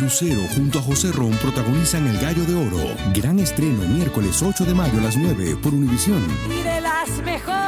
Lucero 0.00 0.42
junto 0.54 0.78
a 0.78 0.82
José 0.82 1.12
Ron 1.12 1.32
protagonizan 1.32 2.06
El 2.06 2.18
Gallo 2.18 2.44
de 2.44 2.54
Oro. 2.54 2.94
Gran 3.14 3.38
estreno 3.38 3.86
miércoles 3.88 4.42
8 4.42 4.64
de 4.64 4.74
mayo 4.74 4.98
a 4.98 5.02
las 5.02 5.16
9 5.16 5.56
por 5.62 5.74
Univisión. 5.74 6.22
Y 6.50 6.62
de 6.62 6.80
las 6.80 7.08
mejores. 7.24 7.62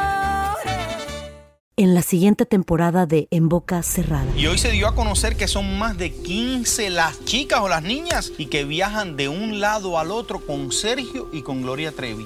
En 1.77 1.93
la 1.93 2.01
siguiente 2.01 2.45
temporada 2.45 3.05
de 3.05 3.27
En 3.31 3.49
Boca 3.49 3.83
Cerrada. 3.83 4.25
Y 4.37 4.47
hoy 4.47 4.57
se 4.57 4.71
dio 4.71 4.87
a 4.87 4.95
conocer 4.95 5.35
que 5.35 5.47
son 5.47 5.77
más 5.77 5.97
de 5.97 6.13
15 6.13 6.89
las 6.89 7.23
chicas 7.25 7.59
o 7.61 7.67
las 7.67 7.83
niñas 7.83 8.31
y 8.37 8.45
que 8.45 8.63
viajan 8.63 9.17
de 9.17 9.27
un 9.27 9.59
lado 9.59 9.99
al 9.99 10.11
otro 10.11 10.45
con 10.45 10.71
Sergio 10.71 11.29
y 11.33 11.41
con 11.41 11.61
Gloria 11.61 11.91
Trevi. 11.91 12.25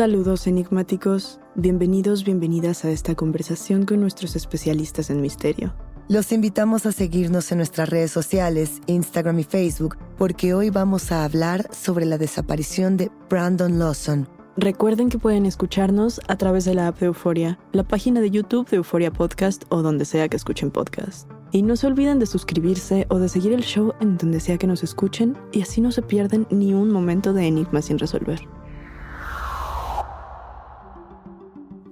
Saludos 0.00 0.46
enigmáticos, 0.46 1.40
bienvenidos, 1.56 2.24
bienvenidas 2.24 2.86
a 2.86 2.90
esta 2.90 3.14
conversación 3.14 3.84
con 3.84 4.00
nuestros 4.00 4.34
especialistas 4.34 5.10
en 5.10 5.20
misterio. 5.20 5.74
Los 6.08 6.32
invitamos 6.32 6.86
a 6.86 6.92
seguirnos 6.92 7.52
en 7.52 7.58
nuestras 7.58 7.90
redes 7.90 8.10
sociales, 8.10 8.80
Instagram 8.86 9.40
y 9.40 9.44
Facebook, 9.44 9.98
porque 10.16 10.54
hoy 10.54 10.70
vamos 10.70 11.12
a 11.12 11.22
hablar 11.22 11.68
sobre 11.74 12.06
la 12.06 12.16
desaparición 12.16 12.96
de 12.96 13.10
Brandon 13.28 13.78
Lawson. 13.78 14.26
Recuerden 14.56 15.10
que 15.10 15.18
pueden 15.18 15.44
escucharnos 15.44 16.22
a 16.28 16.36
través 16.36 16.64
de 16.64 16.72
la 16.72 16.88
app 16.88 16.98
de 16.98 17.04
Euforia, 17.04 17.58
la 17.72 17.84
página 17.84 18.22
de 18.22 18.30
YouTube 18.30 18.70
de 18.70 18.78
Euforia 18.78 19.10
Podcast 19.12 19.64
o 19.68 19.82
donde 19.82 20.06
sea 20.06 20.30
que 20.30 20.36
escuchen 20.38 20.70
podcast. 20.70 21.30
Y 21.52 21.60
no 21.60 21.76
se 21.76 21.86
olviden 21.86 22.18
de 22.18 22.24
suscribirse 22.24 23.06
o 23.10 23.18
de 23.18 23.28
seguir 23.28 23.52
el 23.52 23.64
show 23.64 23.92
en 24.00 24.16
donde 24.16 24.40
sea 24.40 24.56
que 24.56 24.66
nos 24.66 24.82
escuchen 24.82 25.36
y 25.52 25.60
así 25.60 25.82
no 25.82 25.92
se 25.92 26.00
pierden 26.00 26.46
ni 26.48 26.72
un 26.72 26.90
momento 26.90 27.34
de 27.34 27.46
enigma 27.46 27.82
sin 27.82 27.98
resolver. 27.98 28.40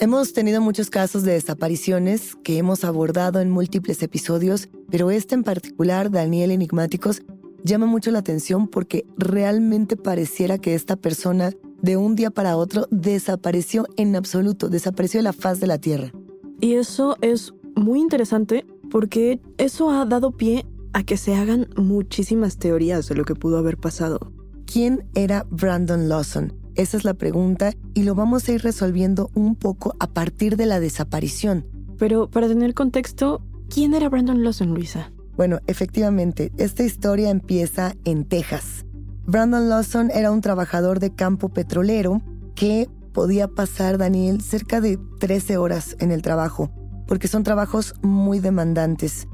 Hemos 0.01 0.33
tenido 0.33 0.61
muchos 0.61 0.91
casos 0.91 1.25
de 1.25 1.33
desapariciones 1.33 2.37
que 2.45 2.57
hemos 2.57 2.85
abordado 2.85 3.41
en 3.41 3.51
múltiples 3.51 4.01
episodios, 4.01 4.69
pero 4.89 5.11
este 5.11 5.35
en 5.35 5.43
particular, 5.43 6.13
Daniel 6.13 6.53
Enigmáticos, 6.53 7.23
llama 7.65 7.87
mucho 7.87 8.13
la 8.13 8.21
atención 8.21 8.69
porque 8.69 9.07
realmente 9.17 9.97
pareciera 9.97 10.59
que 10.59 10.77
esta 10.77 10.95
persona 10.95 11.51
de 11.83 11.97
un 11.97 12.15
día 12.15 12.31
para 12.31 12.57
otro 12.57 12.87
desapareció 12.93 13.87
en 13.97 14.15
absoluto, 14.15 14.69
desapareció 14.69 15.19
de 15.19 15.25
la 15.25 15.33
faz 15.33 15.59
de 15.59 15.67
la 15.67 15.79
Tierra. 15.79 16.13
Y 16.61 16.75
eso 16.75 17.17
es 17.21 17.53
muy 17.75 17.99
interesante 17.99 18.65
porque 18.93 19.41
eso 19.57 19.91
ha 19.91 20.07
dado 20.07 20.31
pie 20.31 20.65
a 20.93 21.03
que 21.03 21.17
se 21.17 21.35
hagan 21.35 21.71
muchísimas 21.77 22.59
teorías 22.59 23.09
de 23.09 23.17
lo 23.17 23.25
que 23.25 23.35
pudo 23.35 23.59
haber 23.59 23.79
pasado. 23.79 24.33
¿Quién 24.65 25.09
era 25.15 25.45
Brandon 25.51 26.09
Lawson? 26.09 26.58
Esa 26.79 26.97
es 26.97 27.05
la 27.05 27.15
pregunta 27.15 27.73
y 27.93 28.05
lo 28.05 28.15
vamos 28.15 28.49
a 28.49 28.53
ir 28.53 28.63
resolviendo 28.63 29.33
un 29.35 29.57
poco 29.57 29.97
a 29.99 30.07
partir 30.07 30.57
de 30.57 30.65
la 30.65 30.79
desaparición. 30.79 31.67
Pero 31.99 32.31
para 32.31 32.47
tener 32.47 32.73
contexto, 32.73 33.43
¿quién 33.69 33.95
era 33.95 34.09
Brandon 34.09 34.45
Lawson, 34.45 34.75
Luisa? 34.75 35.11
Bueno, 35.37 35.59
efectivamente, 35.67 36.53
esta 36.57 36.85
historia 36.85 37.31
empieza 37.31 37.95
en 38.05 38.25
Texas. 38.25 38.87
Brandon 39.27 39.69
Lawson 39.69 40.13
era 40.13 40.31
un 40.31 40.41
trabajador 40.41 41.01
de 41.01 41.13
campo 41.13 41.49
petrolero 41.49 42.23
que 42.55 42.89
podía 43.13 43.49
pasar, 43.49 43.99
Daniel, 43.99 44.41
cerca 44.41 44.81
de 44.81 45.01
13 45.19 45.57
horas 45.57 45.97
en 45.99 46.13
el 46.13 46.23
trabajo, 46.23 46.71
porque 47.09 47.27
son 47.27 47.43
trabajos 47.43 47.95
muy 48.03 48.39
demandantes. 48.39 49.27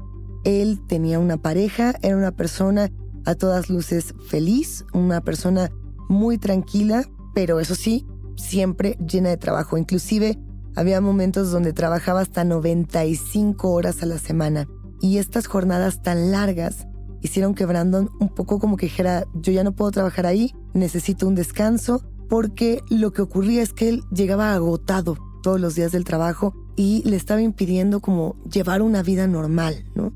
Él 0.45 0.81
tenía 0.87 1.19
una 1.19 1.37
pareja, 1.37 1.93
era 2.01 2.17
una 2.17 2.31
persona 2.31 2.89
a 3.23 3.35
todas 3.35 3.69
luces 3.69 4.15
feliz, 4.29 4.83
una 4.93 5.21
persona 5.21 5.69
muy 6.09 6.39
tranquila, 6.39 7.05
pero 7.35 7.59
eso 7.59 7.75
sí, 7.75 8.07
siempre 8.37 8.97
llena 9.05 9.29
de 9.29 9.37
trabajo. 9.37 9.77
Inclusive 9.77 10.39
había 10.75 11.01
momentos 11.01 11.51
donde 11.51 11.73
trabajaba 11.73 12.21
hasta 12.21 12.43
95 12.43 13.69
horas 13.71 14.01
a 14.01 14.07
la 14.07 14.17
semana. 14.17 14.67
Y 15.01 15.17
estas 15.17 15.45
jornadas 15.45 16.01
tan 16.01 16.31
largas 16.31 16.87
hicieron 17.21 17.53
que 17.53 17.65
Brandon 17.65 18.09
un 18.19 18.29
poco 18.29 18.57
como 18.57 18.77
que 18.77 18.87
dijera, 18.87 19.25
yo 19.33 19.51
ya 19.51 19.63
no 19.63 19.75
puedo 19.75 19.91
trabajar 19.91 20.25
ahí, 20.25 20.55
necesito 20.73 21.27
un 21.27 21.35
descanso, 21.35 22.01
porque 22.29 22.81
lo 22.89 23.11
que 23.11 23.21
ocurría 23.21 23.61
es 23.61 23.73
que 23.73 23.89
él 23.89 24.03
llegaba 24.11 24.53
agotado 24.53 25.17
todos 25.43 25.59
los 25.59 25.75
días 25.75 25.91
del 25.91 26.05
trabajo 26.05 26.55
y 26.75 27.03
le 27.07 27.17
estaba 27.17 27.41
impidiendo 27.41 27.99
como 27.99 28.35
llevar 28.51 28.81
una 28.81 29.03
vida 29.03 29.27
normal, 29.27 29.85
¿no? 29.93 30.13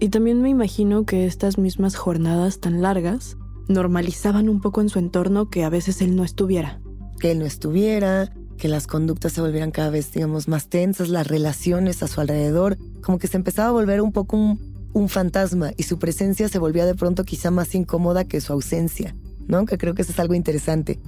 Y 0.00 0.10
también 0.10 0.40
me 0.40 0.48
imagino 0.48 1.04
que 1.04 1.26
estas 1.26 1.58
mismas 1.58 1.96
jornadas 1.96 2.60
tan 2.60 2.82
largas 2.82 3.36
normalizaban 3.68 4.48
un 4.48 4.60
poco 4.60 4.80
en 4.80 4.88
su 4.88 4.98
entorno 4.98 5.48
que 5.48 5.64
a 5.64 5.68
veces 5.68 6.00
él 6.02 6.16
no 6.16 6.24
estuviera. 6.24 6.80
Que 7.20 7.32
él 7.32 7.38
no 7.38 7.44
estuviera, 7.44 8.32
que 8.56 8.68
las 8.68 8.86
conductas 8.86 9.32
se 9.32 9.40
volvieran 9.40 9.70
cada 9.70 9.90
vez, 9.90 10.12
digamos, 10.12 10.48
más 10.48 10.68
tensas, 10.68 11.08
las 11.08 11.26
relaciones 11.26 12.02
a 12.02 12.08
su 12.08 12.20
alrededor, 12.20 12.78
como 13.02 13.18
que 13.18 13.28
se 13.28 13.36
empezaba 13.36 13.68
a 13.68 13.72
volver 13.72 14.00
un 14.00 14.12
poco 14.12 14.36
un, 14.36 15.08
fantasma 15.08 15.70
y 15.76 15.84
su 15.84 16.00
presencia 16.00 16.48
se 16.48 16.58
volvía 16.58 16.84
de 16.84 16.96
pronto 16.96 17.22
quizá 17.22 17.52
más 17.52 17.72
incómoda 17.76 18.24
que 18.24 18.40
su 18.40 18.52
ausencia, 18.52 19.14
¿no? 19.46 19.64
Que 19.64 19.78
creo 19.78 19.94
que 19.94 20.02
eso 20.02 20.10
es 20.10 20.18
algo 20.18 20.34
interesante. 20.34 20.98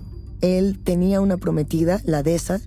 Él 0.40 0.78
tenía 0.78 1.20
una 1.20 1.38
prometida, 1.38 2.00
la 2.04 2.22
Deza, 2.22 2.60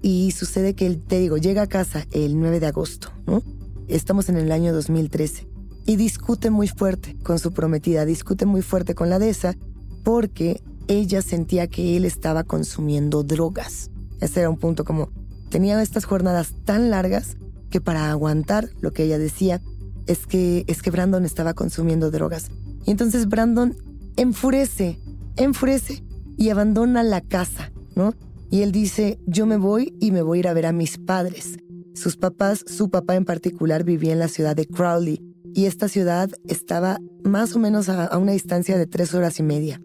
y 0.00 0.30
sucede 0.30 0.74
que 0.74 0.86
él, 0.86 1.02
te 1.06 1.18
digo, 1.18 1.36
llega 1.36 1.62
a 1.62 1.66
casa 1.66 2.06
el 2.12 2.40
9 2.40 2.60
de 2.60 2.66
agosto, 2.66 3.12
¿no? 3.26 3.42
Estamos 3.88 4.30
en 4.30 4.38
el 4.38 4.50
año 4.52 4.72
2013 4.72 5.53
y 5.86 5.96
discute 5.96 6.50
muy 6.50 6.68
fuerte 6.68 7.16
con 7.22 7.38
su 7.38 7.52
prometida, 7.52 8.04
discute 8.04 8.46
muy 8.46 8.62
fuerte 8.62 8.94
con 8.94 9.10
la 9.10 9.18
dehesa 9.18 9.54
porque 10.02 10.62
ella 10.88 11.22
sentía 11.22 11.66
que 11.66 11.96
él 11.96 12.04
estaba 12.04 12.44
consumiendo 12.44 13.22
drogas. 13.22 13.90
Ese 14.20 14.40
era 14.40 14.50
un 14.50 14.58
punto 14.58 14.84
como 14.84 15.10
tenía 15.50 15.80
estas 15.82 16.04
jornadas 16.04 16.54
tan 16.64 16.90
largas 16.90 17.36
que 17.70 17.80
para 17.80 18.10
aguantar 18.10 18.70
lo 18.80 18.92
que 18.92 19.04
ella 19.04 19.18
decía 19.18 19.60
es 20.06 20.26
que 20.26 20.64
es 20.66 20.82
que 20.82 20.90
Brandon 20.90 21.24
estaba 21.24 21.54
consumiendo 21.54 22.10
drogas. 22.10 22.50
Y 22.86 22.90
entonces 22.90 23.28
Brandon 23.28 23.76
enfurece, 24.16 25.00
enfurece 25.36 26.04
y 26.36 26.50
abandona 26.50 27.02
la 27.02 27.20
casa, 27.20 27.72
¿no? 27.94 28.14
Y 28.50 28.62
él 28.62 28.72
dice, 28.72 29.18
yo 29.26 29.46
me 29.46 29.56
voy 29.56 29.96
y 30.00 30.10
me 30.12 30.22
voy 30.22 30.38
a 30.38 30.40
ir 30.40 30.48
a 30.48 30.52
ver 30.52 30.66
a 30.66 30.72
mis 30.72 30.98
padres. 30.98 31.58
Sus 31.94 32.16
papás, 32.16 32.64
su 32.66 32.90
papá 32.90 33.16
en 33.16 33.24
particular, 33.24 33.84
vivía 33.84 34.12
en 34.12 34.18
la 34.18 34.28
ciudad 34.28 34.54
de 34.54 34.66
Crowley 34.66 35.33
y 35.54 35.66
esta 35.66 35.88
ciudad 35.88 36.30
estaba 36.48 36.98
más 37.22 37.54
o 37.54 37.58
menos 37.60 37.88
a, 37.88 38.16
una 38.18 38.32
distancia 38.32 38.76
de 38.76 38.86
tres 38.86 39.14
horas 39.14 39.38
y 39.38 39.44
media, 39.44 39.80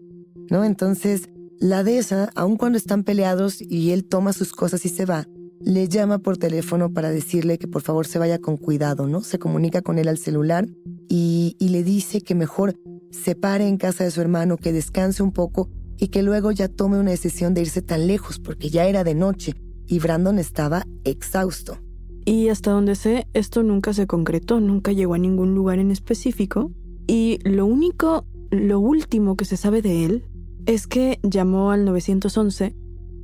¿no? 0.50 0.64
Entonces, 0.64 1.28
la 1.60 1.84
dehesa, 1.84 2.30
aun 2.34 2.56
cuando 2.56 2.76
están 2.76 3.04
peleados 3.04 3.62
y 3.62 3.92
él 3.92 4.04
toma 4.04 4.32
sus 4.32 4.52
cosas 4.52 4.84
y 4.84 4.88
se 4.88 5.04
va, 5.04 5.26
le 5.60 5.88
llama 5.88 6.18
por 6.18 6.38
teléfono 6.38 6.92
para 6.92 7.10
decirle 7.10 7.58
que 7.58 7.68
por 7.68 7.82
favor 7.82 8.06
se 8.06 8.18
vaya 8.18 8.38
con 8.38 8.56
cuidado, 8.56 9.06
¿no? 9.06 9.22
Se 9.22 9.38
comunica 9.38 9.80
con 9.80 9.98
él 9.98 10.08
al 10.08 10.18
celular 10.18 10.66
y, 11.08 11.54
y 11.58 11.68
le 11.68 11.84
dice 11.84 12.20
que 12.22 12.34
mejor 12.34 12.74
se 13.10 13.36
pare 13.36 13.68
en 13.68 13.76
casa 13.76 14.04
de 14.04 14.10
su 14.10 14.20
hermano, 14.20 14.56
que 14.56 14.72
descanse 14.72 15.22
un 15.22 15.32
poco 15.32 15.70
y 15.98 16.08
que 16.08 16.22
luego 16.22 16.50
ya 16.50 16.66
tome 16.66 16.98
una 16.98 17.10
decisión 17.10 17.54
de 17.54 17.60
irse 17.60 17.82
tan 17.82 18.06
lejos 18.06 18.40
porque 18.40 18.70
ya 18.70 18.86
era 18.86 19.04
de 19.04 19.14
noche 19.14 19.54
y 19.86 19.98
Brandon 19.98 20.38
estaba 20.38 20.84
exhausto. 21.04 21.78
Y 22.24 22.48
hasta 22.48 22.70
donde 22.70 22.94
sé, 22.94 23.26
esto 23.32 23.62
nunca 23.62 23.92
se 23.92 24.06
concretó, 24.06 24.60
nunca 24.60 24.92
llegó 24.92 25.14
a 25.14 25.18
ningún 25.18 25.54
lugar 25.54 25.78
en 25.78 25.90
específico. 25.90 26.70
Y 27.06 27.38
lo 27.44 27.66
único, 27.66 28.24
lo 28.50 28.80
último 28.80 29.36
que 29.36 29.44
se 29.44 29.56
sabe 29.56 29.82
de 29.82 30.04
él 30.04 30.24
es 30.66 30.86
que 30.86 31.18
llamó 31.22 31.70
al 31.70 31.84
911 31.84 32.76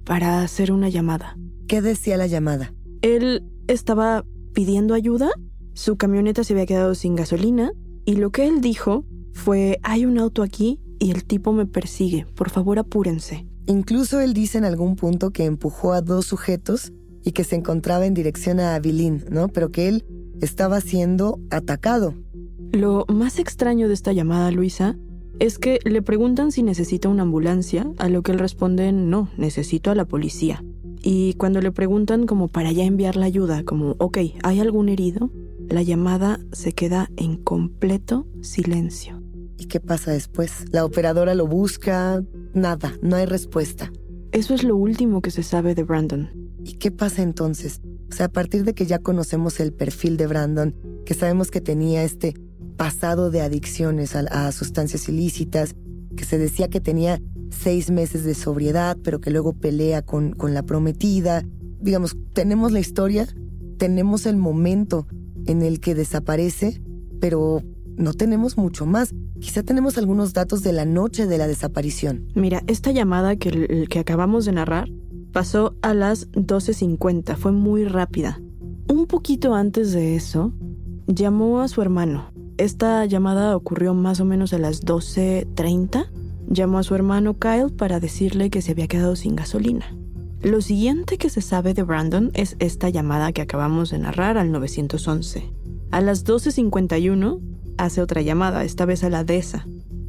para 0.04 0.42
hacer 0.42 0.72
una 0.72 0.88
llamada. 0.88 1.36
¿Qué 1.68 1.82
decía 1.82 2.16
la 2.16 2.26
llamada? 2.26 2.72
Él 3.02 3.44
estaba 3.66 4.24
pidiendo 4.52 4.94
ayuda, 4.94 5.30
su 5.74 5.96
camioneta 5.96 6.44
se 6.44 6.54
había 6.54 6.66
quedado 6.66 6.94
sin 6.94 7.14
gasolina 7.14 7.72
y 8.04 8.16
lo 8.16 8.30
que 8.30 8.46
él 8.46 8.60
dijo 8.60 9.04
fue, 9.32 9.78
hay 9.82 10.06
un 10.06 10.18
auto 10.18 10.42
aquí 10.42 10.80
y 10.98 11.10
el 11.10 11.24
tipo 11.24 11.52
me 11.52 11.66
persigue, 11.66 12.26
por 12.34 12.50
favor 12.50 12.78
apúrense. 12.78 13.46
Incluso 13.66 14.20
él 14.20 14.32
dice 14.32 14.58
en 14.58 14.64
algún 14.64 14.96
punto 14.96 15.30
que 15.32 15.44
empujó 15.44 15.92
a 15.92 16.00
dos 16.00 16.26
sujetos 16.26 16.92
y 17.26 17.32
que 17.32 17.42
se 17.42 17.56
encontraba 17.56 18.06
en 18.06 18.14
dirección 18.14 18.60
a 18.60 18.76
Abilene, 18.76 19.24
¿no? 19.28 19.48
Pero 19.48 19.72
que 19.72 19.88
él 19.88 20.04
estaba 20.40 20.80
siendo 20.80 21.40
atacado. 21.50 22.14
Lo 22.70 23.04
más 23.08 23.40
extraño 23.40 23.88
de 23.88 23.94
esta 23.94 24.12
llamada, 24.12 24.52
Luisa, 24.52 24.96
es 25.40 25.58
que 25.58 25.80
le 25.84 26.02
preguntan 26.02 26.52
si 26.52 26.62
necesita 26.62 27.08
una 27.08 27.24
ambulancia, 27.24 27.90
a 27.98 28.08
lo 28.08 28.22
que 28.22 28.30
él 28.30 28.38
responde 28.38 28.92
no, 28.92 29.28
necesito 29.36 29.90
a 29.90 29.96
la 29.96 30.04
policía. 30.04 30.64
Y 31.02 31.34
cuando 31.34 31.60
le 31.60 31.72
preguntan 31.72 32.26
como 32.26 32.46
para 32.46 32.70
ya 32.70 32.84
enviar 32.84 33.16
la 33.16 33.26
ayuda, 33.26 33.64
como, 33.64 33.96
ok, 33.98 34.18
¿hay 34.44 34.60
algún 34.60 34.88
herido? 34.88 35.32
La 35.68 35.82
llamada 35.82 36.38
se 36.52 36.74
queda 36.74 37.10
en 37.16 37.38
completo 37.38 38.28
silencio. 38.40 39.20
¿Y 39.58 39.66
qué 39.66 39.80
pasa 39.80 40.12
después? 40.12 40.64
La 40.70 40.84
operadora 40.84 41.34
lo 41.34 41.48
busca, 41.48 42.22
nada, 42.54 42.92
no 43.02 43.16
hay 43.16 43.26
respuesta. 43.26 43.90
Eso 44.30 44.54
es 44.54 44.62
lo 44.62 44.76
último 44.76 45.22
que 45.22 45.32
se 45.32 45.42
sabe 45.42 45.74
de 45.74 45.82
Brandon. 45.82 46.45
¿Y 46.66 46.78
qué 46.78 46.90
pasa 46.90 47.22
entonces? 47.22 47.80
O 48.10 48.12
sea, 48.12 48.26
a 48.26 48.28
partir 48.28 48.64
de 48.64 48.74
que 48.74 48.86
ya 48.86 48.98
conocemos 48.98 49.60
el 49.60 49.72
perfil 49.72 50.16
de 50.16 50.26
Brandon, 50.26 50.74
que 51.04 51.14
sabemos 51.14 51.52
que 51.52 51.60
tenía 51.60 52.02
este 52.02 52.34
pasado 52.76 53.30
de 53.30 53.40
adicciones 53.40 54.16
a, 54.16 54.50
sustancias 54.50 55.08
ilícitas, 55.08 55.76
que 56.16 56.24
se 56.24 56.38
decía 56.38 56.66
que 56.66 56.80
tenía 56.80 57.22
seis 57.50 57.88
meses 57.92 58.24
de 58.24 58.34
sobriedad, 58.34 58.98
pero 59.04 59.20
que 59.20 59.30
luego 59.30 59.52
pelea 59.52 60.02
con, 60.02 60.32
con 60.32 60.54
la 60.54 60.64
prometida. 60.64 61.44
Digamos, 61.80 62.16
tenemos 62.32 62.72
la 62.72 62.80
historia, 62.80 63.28
tenemos 63.78 64.26
el 64.26 64.36
momento 64.36 65.06
en 65.46 65.62
el 65.62 65.78
que 65.78 65.94
desaparece, 65.94 66.82
pero 67.20 67.62
no 67.96 68.12
tenemos 68.12 68.58
mucho 68.58 68.86
más. 68.86 69.14
Quizá 69.38 69.62
tenemos 69.62 69.98
algunos 69.98 70.32
datos 70.32 70.64
de 70.64 70.72
la 70.72 70.84
noche 70.84 71.28
de 71.28 71.38
la 71.38 71.46
desaparición. 71.46 72.26
Mira, 72.34 72.64
esta 72.66 72.90
llamada 72.90 73.36
que, 73.36 73.86
que 73.88 73.98
acabamos 74.00 74.46
de 74.46 74.52
narrar 74.52 74.88
pasó 75.36 75.74
a 75.82 75.92
las 75.92 76.32
12.50, 76.32 77.36
fue 77.36 77.52
muy 77.52 77.84
rápida. 77.84 78.40
Un 78.88 79.06
poquito 79.06 79.54
antes 79.54 79.92
de 79.92 80.16
eso, 80.16 80.54
llamó 81.06 81.60
a 81.60 81.68
su 81.68 81.82
hermano. 81.82 82.30
Esta 82.56 83.04
llamada 83.04 83.54
ocurrió 83.54 83.92
más 83.92 84.18
o 84.20 84.24
menos 84.24 84.54
a 84.54 84.58
las 84.58 84.82
12.30. 84.82 86.06
Llamó 86.48 86.78
a 86.78 86.82
su 86.84 86.94
hermano 86.94 87.38
Kyle 87.38 87.70
para 87.70 88.00
decirle 88.00 88.48
que 88.48 88.62
se 88.62 88.72
había 88.72 88.88
quedado 88.88 89.14
sin 89.14 89.36
gasolina. 89.36 89.94
Lo 90.40 90.62
siguiente 90.62 91.18
que 91.18 91.28
se 91.28 91.42
sabe 91.42 91.74
de 91.74 91.82
Brandon 91.82 92.30
es 92.32 92.56
esta 92.58 92.88
llamada 92.88 93.32
que 93.32 93.42
acabamos 93.42 93.90
de 93.90 93.98
narrar 93.98 94.38
al 94.38 94.50
911. 94.52 95.52
A 95.90 96.00
las 96.00 96.24
12.51 96.24 97.40
hace 97.76 98.00
otra 98.00 98.22
llamada, 98.22 98.64
esta 98.64 98.86
vez 98.86 99.04
a 99.04 99.10
la 99.10 99.22
DESA. 99.22 99.66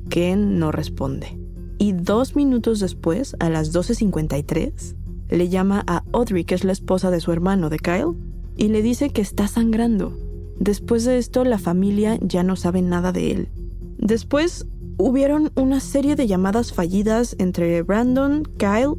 Ken 0.07 0.57
no 0.57 0.71
responde. 0.71 1.37
Y 1.79 1.91
dos 1.91 2.37
minutos 2.37 2.79
después, 2.79 3.35
a 3.41 3.49
las 3.49 3.73
12.53, 3.73 4.95
le 5.29 5.49
llama 5.49 5.83
a 5.87 6.03
Audrey, 6.13 6.43
que 6.43 6.55
es 6.55 6.63
la 6.63 6.71
esposa 6.71 7.11
de 7.11 7.19
su 7.19 7.31
hermano, 7.31 7.69
de 7.69 7.79
Kyle, 7.79 8.15
y 8.55 8.69
le 8.69 8.81
dice 8.81 9.09
que 9.09 9.21
está 9.21 9.47
sangrando. 9.47 10.17
Después 10.59 11.05
de 11.05 11.17
esto, 11.17 11.43
la 11.43 11.59
familia 11.59 12.17
ya 12.21 12.43
no 12.43 12.55
sabe 12.55 12.81
nada 12.81 13.11
de 13.11 13.31
él. 13.31 13.49
Después, 13.99 14.65
hubieron 14.97 15.51
una 15.55 15.79
serie 15.79 16.15
de 16.15 16.27
llamadas 16.27 16.73
fallidas 16.73 17.35
entre 17.39 17.81
Brandon, 17.83 18.43
Kyle 18.57 18.95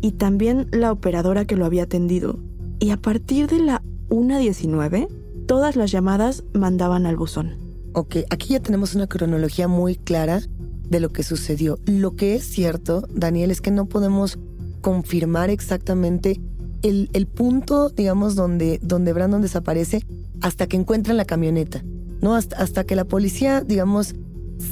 y 0.00 0.12
también 0.12 0.68
la 0.70 0.92
operadora 0.92 1.44
que 1.44 1.56
lo 1.56 1.66
había 1.66 1.84
atendido. 1.84 2.38
Y 2.78 2.90
a 2.90 2.96
partir 2.96 3.48
de 3.48 3.58
la 3.58 3.82
1.19, 4.08 5.08
todas 5.46 5.76
las 5.76 5.90
llamadas 5.90 6.44
mandaban 6.54 7.06
al 7.06 7.16
buzón. 7.16 7.56
Ok, 7.92 8.18
aquí 8.30 8.52
ya 8.52 8.60
tenemos 8.60 8.94
una 8.94 9.08
cronología 9.08 9.66
muy 9.66 9.96
clara 9.96 10.40
de 10.88 11.00
lo 11.00 11.10
que 11.10 11.22
sucedió. 11.22 11.78
Lo 11.86 12.14
que 12.14 12.36
es 12.36 12.44
cierto, 12.44 13.02
Daniel, 13.12 13.50
es 13.50 13.60
que 13.60 13.70
no 13.70 13.86
podemos 13.86 14.38
confirmar 14.80 15.50
exactamente 15.50 16.40
el, 16.82 17.26
punto, 17.26 17.90
digamos, 17.90 18.34
donde, 18.34 18.78
donde 18.82 19.12
Brandon 19.12 19.42
desaparece 19.42 20.06
hasta 20.40 20.66
que 20.66 20.76
encuentran 20.76 21.16
la 21.16 21.24
camioneta, 21.24 21.84
¿no? 22.20 22.34
Hasta, 22.34 22.56
hasta 22.56 22.84
que 22.84 22.96
la 22.96 23.04
policía, 23.04 23.60
digamos, 23.60 24.14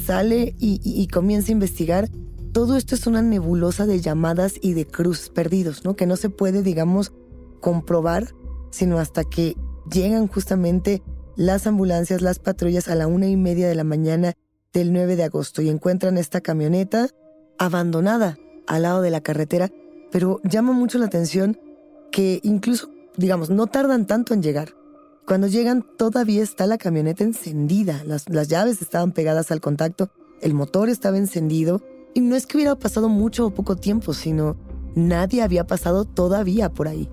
sale 0.05 0.55
y, 0.59 0.79
y, 0.83 1.07
comienza 1.07 1.51
a 1.51 1.53
investigar. 1.53 2.09
Todo 2.51 2.77
esto 2.77 2.95
es 2.95 3.05
una 3.05 3.21
nebulosa 3.21 3.85
de 3.85 4.01
llamadas 4.01 4.55
y 4.59 4.73
de 4.73 4.85
cruces 4.85 5.29
perdidos, 5.29 5.85
¿no? 5.85 5.95
Que 5.95 6.07
no 6.07 6.15
se 6.15 6.29
puede, 6.29 6.63
digamos, 6.63 7.11
comprobar, 7.61 8.33
sino 8.71 8.97
hasta 8.97 9.23
que 9.23 9.55
llegan 9.91 10.27
justamente 10.27 11.03
las 11.35 11.67
ambulancias, 11.67 12.21
las 12.21 12.39
patrullas 12.39 12.87
a 12.87 12.95
la 12.95 13.07
una 13.07 13.27
y 13.27 13.37
media 13.37 13.67
de 13.67 13.75
la 13.75 13.83
mañana 13.83 14.33
del 14.73 14.93
9 14.93 15.15
de 15.15 15.23
agosto 15.23 15.61
y 15.61 15.69
encuentran 15.69 16.17
esta 16.17 16.41
camioneta 16.41 17.09
abandonada 17.57 18.37
al 18.67 18.83
lado 18.83 19.01
de 19.01 19.09
la 19.09 19.21
carretera, 19.21 19.69
pero 20.11 20.39
llama 20.43 20.73
mucho 20.73 20.97
la 20.97 21.05
atención 21.05 21.59
que 22.11 22.39
incluso, 22.43 22.89
digamos, 23.17 23.49
no 23.49 23.67
tardan 23.67 24.07
tanto 24.07 24.33
en 24.33 24.41
llegar. 24.41 24.75
Cuando 25.25 25.47
llegan 25.47 25.85
todavía 25.97 26.41
está 26.41 26.65
la 26.65 26.77
camioneta 26.77 27.23
encendida, 27.23 28.03
las, 28.03 28.27
las 28.29 28.47
llaves 28.47 28.81
estaban 28.81 29.11
pegadas 29.11 29.51
al 29.51 29.61
contacto, 29.61 30.09
el 30.41 30.53
motor 30.53 30.89
estaba 30.89 31.17
encendido 31.17 31.81
y 32.13 32.21
no 32.21 32.35
es 32.35 32.47
que 32.47 32.57
hubiera 32.57 32.75
pasado 32.75 33.09
mucho 33.09 33.45
o 33.45 33.53
poco 33.53 33.75
tiempo, 33.75 34.13
sino 34.13 34.57
nadie 34.95 35.41
había 35.43 35.67
pasado 35.67 36.05
todavía 36.05 36.69
por 36.69 36.87
ahí. 36.87 37.09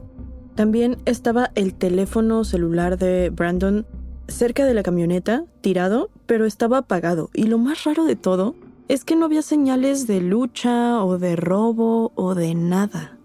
También 0.55 0.97
estaba 1.05 1.51
el 1.55 1.75
teléfono 1.75 2.45
celular 2.45 2.97
de 2.97 3.29
Brandon 3.29 3.87
cerca 4.29 4.65
de 4.65 4.75
la 4.75 4.83
camioneta, 4.83 5.45
tirado, 5.61 6.11
pero 6.27 6.47
estaba 6.47 6.79
apagado. 6.79 7.31
Y 7.35 7.45
lo 7.45 7.59
más 7.59 7.85
raro 7.85 8.05
de 8.05 8.17
todo 8.17 8.55
es 8.89 9.05
que 9.05 9.17
no 9.17 9.25
había 9.27 9.43
señales 9.43 10.07
de 10.07 10.21
lucha 10.21 11.03
o 11.05 11.19
de 11.19 11.37
robo 11.37 12.13
o 12.15 12.35
de 12.35 12.55
nada. 12.55 13.19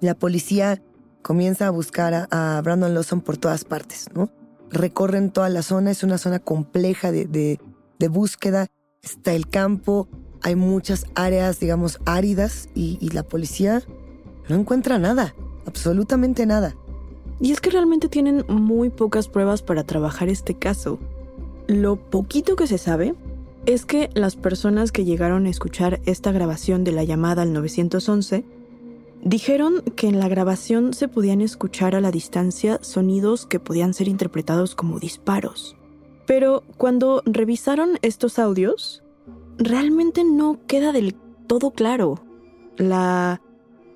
La 0.00 0.14
policía 0.14 0.80
comienza 1.22 1.66
a 1.66 1.70
buscar 1.70 2.28
a, 2.30 2.60
Brandon 2.62 2.94
Lawson 2.94 3.20
por 3.20 3.36
todas 3.36 3.64
partes, 3.64 4.06
¿no? 4.14 4.30
Recorren 4.70 5.30
toda 5.30 5.48
la 5.48 5.62
zona, 5.62 5.90
es 5.90 6.02
una 6.02 6.18
zona 6.18 6.38
compleja 6.38 7.10
de, 7.10 7.58
búsqueda, 8.10 8.66
está 9.02 9.32
el 9.32 9.48
campo, 9.48 10.08
hay 10.42 10.54
muchas 10.54 11.06
áreas, 11.14 11.58
digamos, 11.58 11.98
áridas 12.04 12.68
y, 12.74 12.98
y 13.00 13.08
la 13.08 13.24
policía 13.24 13.82
no 14.48 14.56
encuentra 14.56 14.98
nada, 14.98 15.34
absolutamente 15.66 16.46
nada. 16.46 16.76
Y 17.40 17.52
es 17.52 17.60
que 17.60 17.70
realmente 17.70 18.08
tienen 18.08 18.44
muy 18.48 18.90
pocas 18.90 19.28
pruebas 19.28 19.62
para 19.62 19.84
trabajar 19.84 20.28
este 20.28 20.54
caso. 20.54 20.98
Lo 21.66 21.96
poquito 21.96 22.56
que 22.56 22.66
se 22.66 22.78
sabe 22.78 23.14
es 23.68 23.84
que 23.84 24.08
las 24.14 24.34
personas 24.34 24.92
que 24.92 25.04
llegaron 25.04 25.46
a 25.46 25.50
escuchar 25.50 26.00
esta 26.06 26.32
grabación 26.32 26.84
de 26.84 26.92
la 26.92 27.04
llamada 27.04 27.42
al 27.42 27.52
911 27.52 28.44
dijeron 29.22 29.82
que 29.94 30.08
en 30.08 30.18
la 30.18 30.28
grabación 30.28 30.94
se 30.94 31.06
podían 31.06 31.40
escuchar 31.40 31.94
a 31.94 32.00
la 32.00 32.10
distancia 32.10 32.78
sonidos 32.82 33.44
que 33.44 33.60
podían 33.60 33.92
ser 33.92 34.08
interpretados 34.08 34.74
como 34.74 34.98
disparos. 34.98 35.76
Pero 36.26 36.64
cuando 36.78 37.22
revisaron 37.26 37.98
estos 38.00 38.38
audios, 38.38 39.02
realmente 39.58 40.24
no 40.24 40.60
queda 40.66 40.92
del 40.92 41.14
todo 41.46 41.72
claro. 41.72 42.22
La 42.78 43.42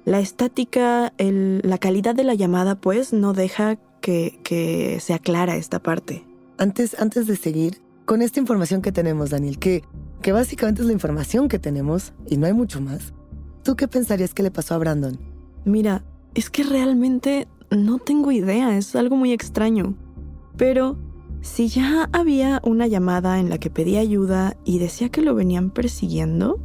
la 0.04 0.20
estática, 0.20 1.12
la 1.18 1.78
calidad 1.78 2.14
de 2.14 2.24
la 2.24 2.34
llamada, 2.34 2.74
pues, 2.74 3.12
no 3.12 3.32
deja 3.32 3.78
que, 4.00 4.98
se 5.00 5.14
aclara 5.14 5.56
esta 5.56 5.80
parte. 5.80 6.24
Antes, 6.58 6.98
antes 7.00 7.26
de 7.26 7.36
seguir, 7.36 7.80
con 8.12 8.20
esta 8.20 8.40
información 8.40 8.82
que 8.82 8.92
tenemos, 8.92 9.30
Daniel, 9.30 9.58
que, 9.58 9.84
que 10.20 10.32
básicamente 10.32 10.82
es 10.82 10.86
la 10.86 10.92
información 10.92 11.48
que 11.48 11.58
tenemos 11.58 12.12
y 12.28 12.36
no 12.36 12.46
hay 12.46 12.52
mucho 12.52 12.78
más, 12.78 13.14
¿Tú 13.62 13.74
qué 13.74 13.88
pensarías 13.88 14.34
que 14.34 14.42
le 14.42 14.50
pasó 14.50 14.74
a 14.74 14.78
Brandon? 14.78 15.18
Mira, 15.64 16.04
es 16.34 16.50
que 16.50 16.62
realmente 16.62 17.48
no 17.70 17.98
tengo 17.98 18.30
idea, 18.30 18.76
es 18.76 18.94
algo 18.96 19.16
muy 19.16 19.32
extraño. 19.32 19.94
Pero 20.58 20.98
si 21.40 21.68
ya 21.68 22.10
había 22.12 22.60
una 22.64 22.86
llamada 22.86 23.40
en 23.40 23.48
la 23.48 23.56
que 23.56 23.70
pedía 23.70 24.00
ayuda 24.00 24.58
y 24.66 24.78
decía 24.78 25.08
que 25.08 25.22
lo 25.22 25.34
venían 25.34 25.70
persiguiendo, 25.70 26.60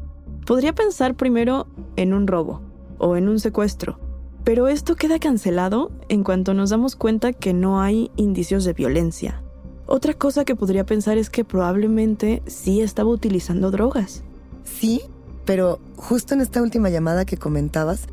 podría 0.46 0.76
pensar 0.76 1.16
primero 1.16 1.68
en 1.96 2.14
un 2.14 2.28
robo 2.28 2.62
o 2.98 3.16
en 3.16 3.30
un 3.30 3.40
secuestro. 3.40 4.02
Pero 4.44 4.68
esto 4.68 4.98
queda 4.98 5.18
cancelado 5.18 5.94
en 6.10 6.26
cuanto 6.26 6.54
nos 6.54 6.72
damos 6.72 6.98
cuenta 6.98 7.32
que 7.32 7.54
no 7.54 7.80
hay 7.80 8.12
indicios 8.18 8.66
de 8.66 8.74
violencia. 8.74 9.44
Otra 9.88 10.14
cosa 10.14 10.44
que 10.44 10.56
podría 10.56 10.86
pensar 10.86 11.18
es 11.18 11.30
que 11.30 11.46
probablemente 11.46 12.44
sí 12.46 12.82
estaba 12.82 13.10
utilizando 13.10 13.72
drogas. 13.72 14.22
Sí, 14.66 15.02
pero 15.46 15.80
justo 15.96 16.34
en 16.34 16.42
esta 16.42 16.62
última 16.62 16.90
llamada 16.90 17.24
que 17.24 17.38
comentabas, 17.38 18.08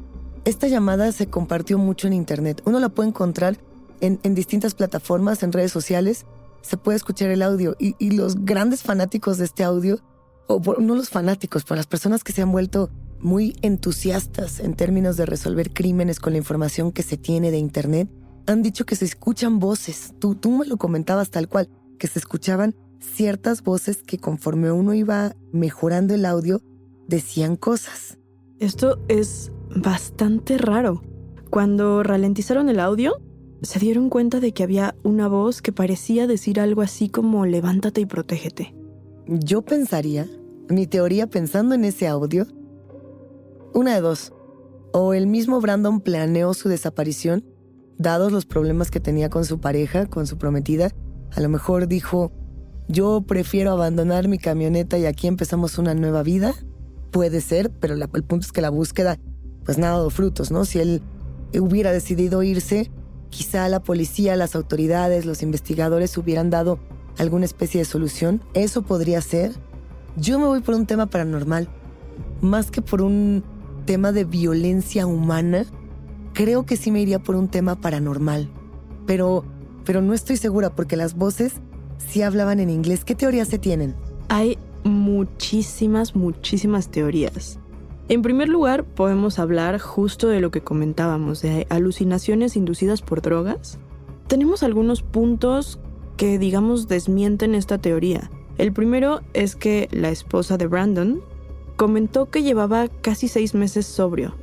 esta 0.44 0.68
llamada 0.68 1.10
se 1.10 1.26
compartió 1.26 1.76
mucho 1.76 2.06
en 2.06 2.12
Internet. 2.12 2.62
Uno 2.64 2.78
la 2.78 2.90
puede 2.90 3.08
encontrar 3.08 3.58
en, 4.00 4.34
distintas 4.34 4.74
plataformas, 4.74 5.42
en 5.42 5.52
redes 5.52 5.72
sociales. 5.72 6.26
Se 6.62 6.76
puede 6.76 6.96
escuchar 6.96 7.30
el 7.30 7.42
audio 7.42 7.74
y, 7.78 8.10
los 8.10 8.44
grandes 8.44 8.82
fanáticos 8.82 9.38
de 9.38 9.46
este 9.46 9.64
audio, 9.64 9.98
o 10.46 10.60
no 10.78 10.94
los 10.94 11.08
fanáticos, 11.08 11.64
pero 11.64 11.76
las 11.76 11.86
personas 11.86 12.22
que 12.22 12.32
se 12.32 12.42
han 12.42 12.52
vuelto 12.52 12.90
muy 13.18 13.56
entusiastas 13.62 14.60
en 14.60 14.74
términos 14.74 15.16
de 15.16 15.26
resolver 15.26 15.72
crímenes 15.72 16.20
con 16.20 16.34
la 16.34 16.38
información 16.38 16.92
que 16.92 17.02
se 17.02 17.16
tiene 17.16 17.50
de 17.50 17.58
Internet, 17.58 18.08
han 18.46 18.62
dicho 18.62 18.84
que 18.86 18.96
se 18.96 19.04
escuchan 19.04 19.58
voces. 19.58 20.14
Tú, 20.18 20.34
tú 20.34 20.50
me 20.50 20.66
lo 20.66 20.76
comentabas 20.76 21.30
tal 21.30 21.48
cual, 21.48 21.68
que 21.98 22.06
se 22.06 22.18
escuchaban 22.18 22.74
ciertas 23.00 23.62
voces 23.62 24.02
que 24.02 24.18
conforme 24.18 24.72
uno 24.72 24.94
iba 24.94 25.34
mejorando 25.52 26.14
el 26.14 26.24
audio, 26.24 26.62
decían 27.06 27.56
cosas. 27.56 28.18
Esto 28.58 28.98
es 29.08 29.52
bastante 29.74 30.58
raro. 30.58 31.02
Cuando 31.50 32.02
ralentizaron 32.02 32.68
el 32.68 32.80
audio, 32.80 33.20
se 33.62 33.78
dieron 33.78 34.10
cuenta 34.10 34.40
de 34.40 34.52
que 34.52 34.62
había 34.62 34.94
una 35.02 35.28
voz 35.28 35.62
que 35.62 35.72
parecía 35.72 36.26
decir 36.26 36.60
algo 36.60 36.82
así 36.82 37.08
como 37.08 37.46
levántate 37.46 38.00
y 38.00 38.06
protégete. 38.06 38.74
Yo 39.26 39.62
pensaría, 39.62 40.28
mi 40.68 40.86
teoría 40.86 41.26
pensando 41.28 41.74
en 41.74 41.84
ese 41.84 42.06
audio, 42.08 42.46
una 43.72 43.94
de 43.94 44.00
dos. 44.00 44.32
O 44.92 45.14
el 45.14 45.26
mismo 45.26 45.60
Brandon 45.60 46.00
planeó 46.00 46.54
su 46.54 46.68
desaparición, 46.68 47.44
dados 47.98 48.32
los 48.32 48.46
problemas 48.46 48.90
que 48.90 49.00
tenía 49.00 49.30
con 49.30 49.44
su 49.44 49.60
pareja, 49.60 50.06
con 50.06 50.26
su 50.26 50.38
prometida. 50.38 50.90
A 51.32 51.40
lo 51.40 51.48
mejor 51.48 51.88
dijo, 51.88 52.32
yo 52.88 53.22
prefiero 53.26 53.72
abandonar 53.72 54.28
mi 54.28 54.38
camioneta 54.38 54.98
y 54.98 55.06
aquí 55.06 55.26
empezamos 55.26 55.78
una 55.78 55.94
nueva 55.94 56.22
vida. 56.22 56.54
Puede 57.10 57.40
ser, 57.40 57.70
pero 57.70 57.94
el 57.94 58.24
punto 58.24 58.46
es 58.46 58.52
que 58.52 58.60
la 58.60 58.70
búsqueda 58.70 59.18
pues 59.64 59.78
nada 59.78 59.94
dado 59.94 60.10
frutos, 60.10 60.50
¿no? 60.50 60.64
Si 60.64 60.78
él 60.78 61.02
hubiera 61.58 61.92
decidido 61.92 62.42
irse, 62.42 62.90
quizá 63.30 63.68
la 63.68 63.82
policía, 63.82 64.36
las 64.36 64.54
autoridades, 64.54 65.24
los 65.24 65.42
investigadores 65.42 66.16
hubieran 66.18 66.50
dado 66.50 66.78
alguna 67.18 67.44
especie 67.44 67.80
de 67.80 67.84
solución. 67.84 68.42
Eso 68.54 68.82
podría 68.82 69.20
ser. 69.20 69.52
Yo 70.16 70.38
me 70.38 70.46
voy 70.46 70.60
por 70.60 70.74
un 70.74 70.86
tema 70.86 71.06
paranormal, 71.06 71.68
más 72.40 72.70
que 72.70 72.82
por 72.82 73.02
un 73.02 73.42
tema 73.86 74.12
de 74.12 74.24
violencia 74.24 75.06
humana. 75.06 75.66
Creo 76.34 76.66
que 76.66 76.76
sí 76.76 76.90
me 76.90 77.00
iría 77.00 77.20
por 77.20 77.36
un 77.36 77.46
tema 77.46 77.80
paranormal, 77.80 78.48
pero, 79.06 79.44
pero 79.84 80.02
no 80.02 80.14
estoy 80.14 80.36
segura 80.36 80.74
porque 80.74 80.96
las 80.96 81.14
voces 81.14 81.54
sí 81.96 82.22
hablaban 82.22 82.58
en 82.58 82.70
inglés. 82.70 83.04
¿Qué 83.04 83.14
teorías 83.14 83.46
se 83.46 83.60
tienen? 83.60 83.94
Hay 84.28 84.58
muchísimas, 84.82 86.16
muchísimas 86.16 86.90
teorías. 86.90 87.60
En 88.08 88.22
primer 88.22 88.48
lugar, 88.48 88.82
podemos 88.82 89.38
hablar 89.38 89.78
justo 89.78 90.26
de 90.26 90.40
lo 90.40 90.50
que 90.50 90.60
comentábamos, 90.60 91.40
de 91.40 91.68
alucinaciones 91.70 92.56
inducidas 92.56 93.00
por 93.00 93.22
drogas. 93.22 93.78
Tenemos 94.26 94.64
algunos 94.64 95.02
puntos 95.02 95.78
que, 96.16 96.40
digamos, 96.40 96.88
desmienten 96.88 97.54
esta 97.54 97.78
teoría. 97.78 98.28
El 98.58 98.72
primero 98.72 99.20
es 99.34 99.54
que 99.54 99.88
la 99.92 100.10
esposa 100.10 100.58
de 100.58 100.66
Brandon 100.66 101.22
comentó 101.76 102.28
que 102.28 102.42
llevaba 102.42 102.88
casi 102.88 103.28
seis 103.28 103.54
meses 103.54 103.86
sobrio, 103.86 104.34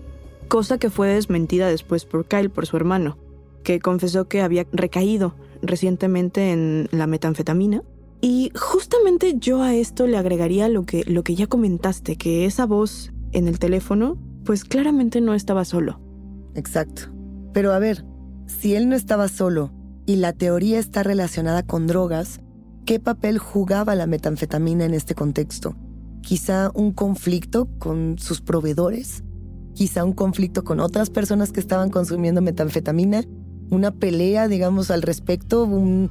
cosa 0.51 0.77
que 0.77 0.89
fue 0.89 1.08
desmentida 1.08 1.70
después 1.70 2.03
por 2.03 2.25
Kyle, 2.25 2.50
por 2.50 2.65
su 2.65 2.75
hermano, 2.75 3.17
que 3.63 3.79
confesó 3.79 4.27
que 4.27 4.41
había 4.41 4.67
recaído 4.74 5.34
recientemente 5.62 6.51
en 6.51 6.89
la 6.91 7.08
metanfetamina. 7.08 7.84
Y 8.20 8.51
justamente 8.53 9.36
yo 9.38 9.63
a 9.63 9.74
esto 9.75 10.08
le 10.08 10.17
agregaría 10.17 10.67
lo 10.67 10.86
que, 10.86 11.05
lo 11.08 11.24
que 11.24 11.36
ya 11.36 11.48
comentaste, 11.48 12.17
que 12.17 12.46
esa 12.46 12.65
voz 12.65 13.13
en 13.31 13.48
el 13.48 13.60
teléfono, 13.60 14.17
pues 14.43 14.65
claramente 14.65 15.22
no 15.22 15.36
estaba 15.36 15.63
solo. 15.63 16.01
Exacto. 16.53 17.03
Pero 17.53 17.72
a 17.72 17.79
ver, 17.79 18.03
si 18.46 18.75
él 18.75 18.89
no 18.89 18.98
estaba 18.98 19.29
solo 19.29 19.72
y 20.05 20.17
la 20.17 20.34
teoría 20.34 20.79
está 20.79 21.01
relacionada 21.01 21.63
con 21.63 21.88
drogas, 21.88 22.41
¿qué 22.86 23.00
papel 23.00 23.38
jugaba 23.38 23.96
la 23.96 24.05
metanfetamina 24.05 24.84
en 24.84 24.96
este 24.96 25.15
contexto? 25.15 25.77
Quizá 26.22 26.72
un 26.74 26.91
conflicto 26.91 27.70
con 27.79 28.20
sus 28.20 28.41
proveedores, 28.41 29.24
quizá 29.73 30.03
un 30.03 30.13
conflicto 30.13 30.63
con 30.63 30.79
otras 30.79 31.09
personas 31.09 31.51
que 31.51 31.59
estaban 31.59 31.89
consumiendo 31.89 32.41
metanfetamina, 32.41 33.23
una 33.69 33.91
pelea, 33.91 34.47
digamos, 34.47 34.91
al 34.91 35.01
respecto, 35.01 35.63
un, 35.65 36.09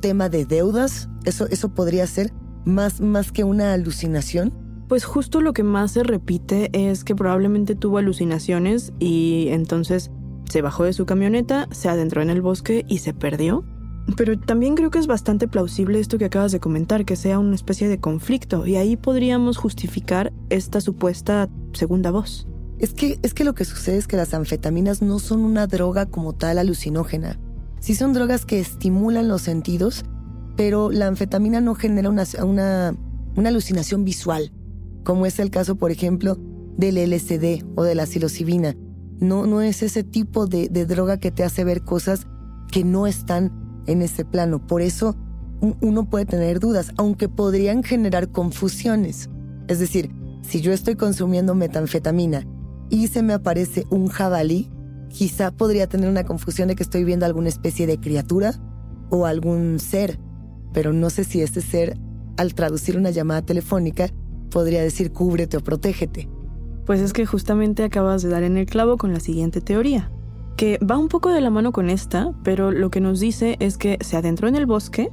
tema 0.00 0.28
de 0.28 0.44
deudas, 0.44 1.08
eso, 1.24 1.46
eso 1.48 1.74
podría 1.74 2.06
ser 2.06 2.32
más, 2.64 3.00
más 3.00 3.32
que 3.32 3.44
una 3.44 3.72
alucinación. 3.72 4.52
Pues 4.88 5.04
justo 5.04 5.40
lo 5.40 5.52
que 5.52 5.62
más 5.62 5.92
se 5.92 6.02
repite 6.02 6.70
es 6.72 7.04
que 7.04 7.14
probablemente 7.14 7.74
tuvo 7.74 7.98
alucinaciones 7.98 8.92
y 8.98 9.48
entonces 9.50 10.10
se 10.48 10.62
bajó 10.62 10.84
de 10.84 10.92
su 10.92 11.06
camioneta, 11.06 11.68
se 11.72 11.88
adentró 11.88 12.22
en 12.22 12.30
el 12.30 12.40
bosque 12.40 12.84
y 12.88 12.98
se 12.98 13.12
perdió. 13.12 13.64
Pero 14.16 14.38
también 14.38 14.76
creo 14.76 14.90
que 14.90 15.00
es 15.00 15.08
bastante 15.08 15.48
plausible 15.48 15.98
esto 15.98 16.18
que 16.18 16.26
acabas 16.26 16.52
de 16.52 16.60
comentar, 16.60 17.04
que 17.04 17.16
sea 17.16 17.40
una 17.40 17.56
especie 17.56 17.88
de 17.88 17.98
conflicto, 17.98 18.64
y 18.66 18.76
ahí 18.76 18.96
podríamos 18.96 19.56
justificar 19.56 20.32
esta 20.48 20.80
supuesta 20.80 21.48
segunda 21.72 22.12
voz. 22.12 22.46
Es 22.78 22.92
que, 22.92 23.18
es 23.22 23.34
que 23.34 23.44
lo 23.44 23.54
que 23.54 23.64
sucede 23.64 23.96
es 23.96 24.06
que 24.06 24.16
las 24.16 24.34
anfetaminas 24.34 25.02
no 25.02 25.18
son 25.18 25.40
una 25.40 25.66
droga 25.66 26.06
como 26.06 26.34
tal 26.34 26.58
alucinógena. 26.58 27.38
Sí 27.80 27.94
son 27.94 28.12
drogas 28.12 28.44
que 28.44 28.60
estimulan 28.60 29.28
los 29.28 29.42
sentidos, 29.42 30.04
pero 30.56 30.90
la 30.90 31.06
anfetamina 31.06 31.60
no 31.60 31.74
genera 31.74 32.10
una, 32.10 32.24
una, 32.42 32.96
una 33.36 33.48
alucinación 33.48 34.04
visual 34.04 34.52
como 35.06 35.24
es 35.24 35.38
el 35.38 35.50
caso, 35.50 35.76
por 35.76 35.92
ejemplo, 35.92 36.36
del 36.76 36.96
LSD 36.96 37.64
o 37.76 37.84
de 37.84 37.94
la 37.94 38.06
psilocibina. 38.06 38.76
No, 39.20 39.46
no 39.46 39.62
es 39.62 39.82
ese 39.84 40.02
tipo 40.02 40.48
de, 40.48 40.68
de 40.68 40.84
droga 40.84 41.18
que 41.18 41.30
te 41.30 41.44
hace 41.44 41.62
ver 41.62 41.82
cosas 41.82 42.26
que 42.72 42.82
no 42.82 43.06
están 43.06 43.52
en 43.86 44.02
ese 44.02 44.24
plano. 44.24 44.66
Por 44.66 44.82
eso 44.82 45.16
uno 45.80 46.10
puede 46.10 46.26
tener 46.26 46.58
dudas, 46.58 46.92
aunque 46.98 47.28
podrían 47.28 47.84
generar 47.84 48.30
confusiones. 48.32 49.30
Es 49.68 49.78
decir, 49.78 50.10
si 50.42 50.60
yo 50.60 50.72
estoy 50.72 50.96
consumiendo 50.96 51.54
metanfetamina 51.54 52.44
y 52.90 53.08
se 53.08 53.22
me 53.22 53.32
aparece 53.32 53.84
un 53.90 54.08
jabalí, 54.08 54.70
quizá 55.08 55.50
podría 55.50 55.88
tener 55.88 56.08
una 56.08 56.24
confusión 56.24 56.68
de 56.68 56.76
que 56.76 56.82
estoy 56.82 57.04
viendo 57.04 57.26
alguna 57.26 57.48
especie 57.48 57.86
de 57.86 57.98
criatura 57.98 58.54
o 59.10 59.26
algún 59.26 59.78
ser, 59.78 60.18
pero 60.72 60.92
no 60.92 61.10
sé 61.10 61.24
si 61.24 61.40
ese 61.40 61.60
ser, 61.60 61.98
al 62.36 62.54
traducir 62.54 62.96
una 62.98 63.10
llamada 63.10 63.42
telefónica, 63.42 64.08
podría 64.50 64.82
decir 64.82 65.12
cúbrete 65.12 65.56
o 65.56 65.60
protégete. 65.60 66.28
Pues 66.84 67.00
es 67.00 67.12
que 67.12 67.26
justamente 67.26 67.82
acabas 67.82 68.22
de 68.22 68.28
dar 68.28 68.42
en 68.42 68.56
el 68.56 68.66
clavo 68.66 68.96
con 68.96 69.12
la 69.12 69.20
siguiente 69.20 69.60
teoría, 69.60 70.10
que 70.56 70.78
va 70.78 70.98
un 70.98 71.08
poco 71.08 71.30
de 71.30 71.40
la 71.40 71.50
mano 71.50 71.72
con 71.72 71.90
esta, 71.90 72.32
pero 72.44 72.70
lo 72.70 72.90
que 72.90 73.00
nos 73.00 73.20
dice 73.20 73.56
es 73.60 73.76
que 73.76 73.98
se 74.00 74.16
adentró 74.16 74.48
en 74.48 74.56
el 74.56 74.66
bosque 74.66 75.10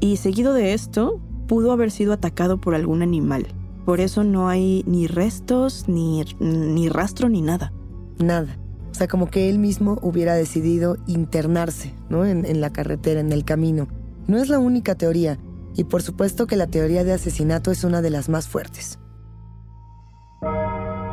y 0.00 0.16
seguido 0.16 0.52
de 0.52 0.74
esto 0.74 1.20
pudo 1.48 1.72
haber 1.72 1.90
sido 1.90 2.12
atacado 2.12 2.60
por 2.60 2.74
algún 2.74 3.02
animal. 3.02 3.46
Por 3.84 4.00
eso 4.00 4.24
no 4.24 4.48
hay 4.48 4.82
ni 4.86 5.06
restos, 5.06 5.84
ni, 5.88 6.24
ni 6.40 6.88
rastro, 6.88 7.28
ni 7.28 7.42
nada. 7.42 7.72
Nada. 8.18 8.56
O 8.90 8.94
sea, 8.94 9.08
como 9.08 9.28
que 9.30 9.50
él 9.50 9.58
mismo 9.58 9.98
hubiera 10.02 10.34
decidido 10.34 10.96
internarse, 11.06 11.94
¿no? 12.08 12.24
En, 12.24 12.46
en 12.46 12.60
la 12.60 12.70
carretera, 12.70 13.20
en 13.20 13.32
el 13.32 13.44
camino. 13.44 13.88
No 14.26 14.38
es 14.38 14.48
la 14.48 14.58
única 14.58 14.94
teoría. 14.94 15.38
Y 15.74 15.84
por 15.84 16.02
supuesto 16.02 16.46
que 16.46 16.56
la 16.56 16.68
teoría 16.68 17.04
de 17.04 17.12
asesinato 17.12 17.70
es 17.70 17.84
una 17.84 18.00
de 18.00 18.10
las 18.10 18.28
más 18.28 18.48
fuertes. 18.48 18.98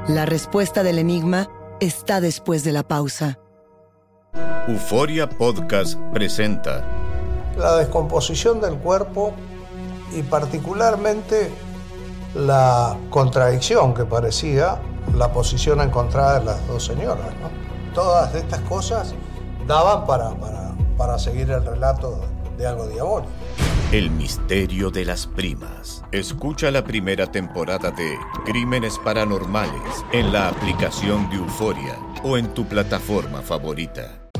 La 0.08 0.26
respuesta 0.26 0.84
del 0.84 1.00
enigma 1.00 1.50
está 1.80 2.22
después 2.22 2.64
de 2.64 2.72
la 2.72 2.84
pausa. 2.84 3.40
Euforia 4.68 5.28
Podcast 5.28 6.00
presenta 6.14 6.86
la 7.58 7.78
descomposición 7.78 8.62
del 8.62 8.76
cuerpo 8.76 9.34
y 10.16 10.22
particularmente 10.24 11.50
la 12.36 12.98
contradicción 13.10 13.94
que 13.94 14.06
parecía 14.06 14.80
la 15.16 15.32
posición 15.32 15.82
encontrada 15.82 16.40
de 16.40 16.46
las 16.46 16.68
dos 16.68 16.86
señoras. 16.86 17.28
Todas 17.94 18.34
estas 18.36 18.62
cosas 18.62 19.14
daban 19.68 20.06
para, 20.06 20.30
para, 20.32 20.72
para 20.98 21.20
seguir 21.20 21.50
el 21.52 21.66
relato 21.66 22.22
de 22.58 22.68
algo 22.68 22.88
diabólico. 22.88 23.32
El 23.92 24.10
misterio 24.10 24.90
de 24.90 25.04
las 25.04 25.28
primas. 25.28 26.04
Escucha 26.14 26.72
la 26.72 26.84
primera 26.84 27.30
temporada 27.30 27.92
de 27.92 28.18
Crímenes 28.46 28.98
Paranormales 29.00 30.06
en 30.14 30.32
la 30.32 30.48
aplicación 30.48 31.30
de 31.30 31.36
Euforia 31.36 31.98
o 32.24 32.38
en 32.38 32.54
tu 32.54 32.66
plataforma 32.66 33.42
favorita. 33.42 34.31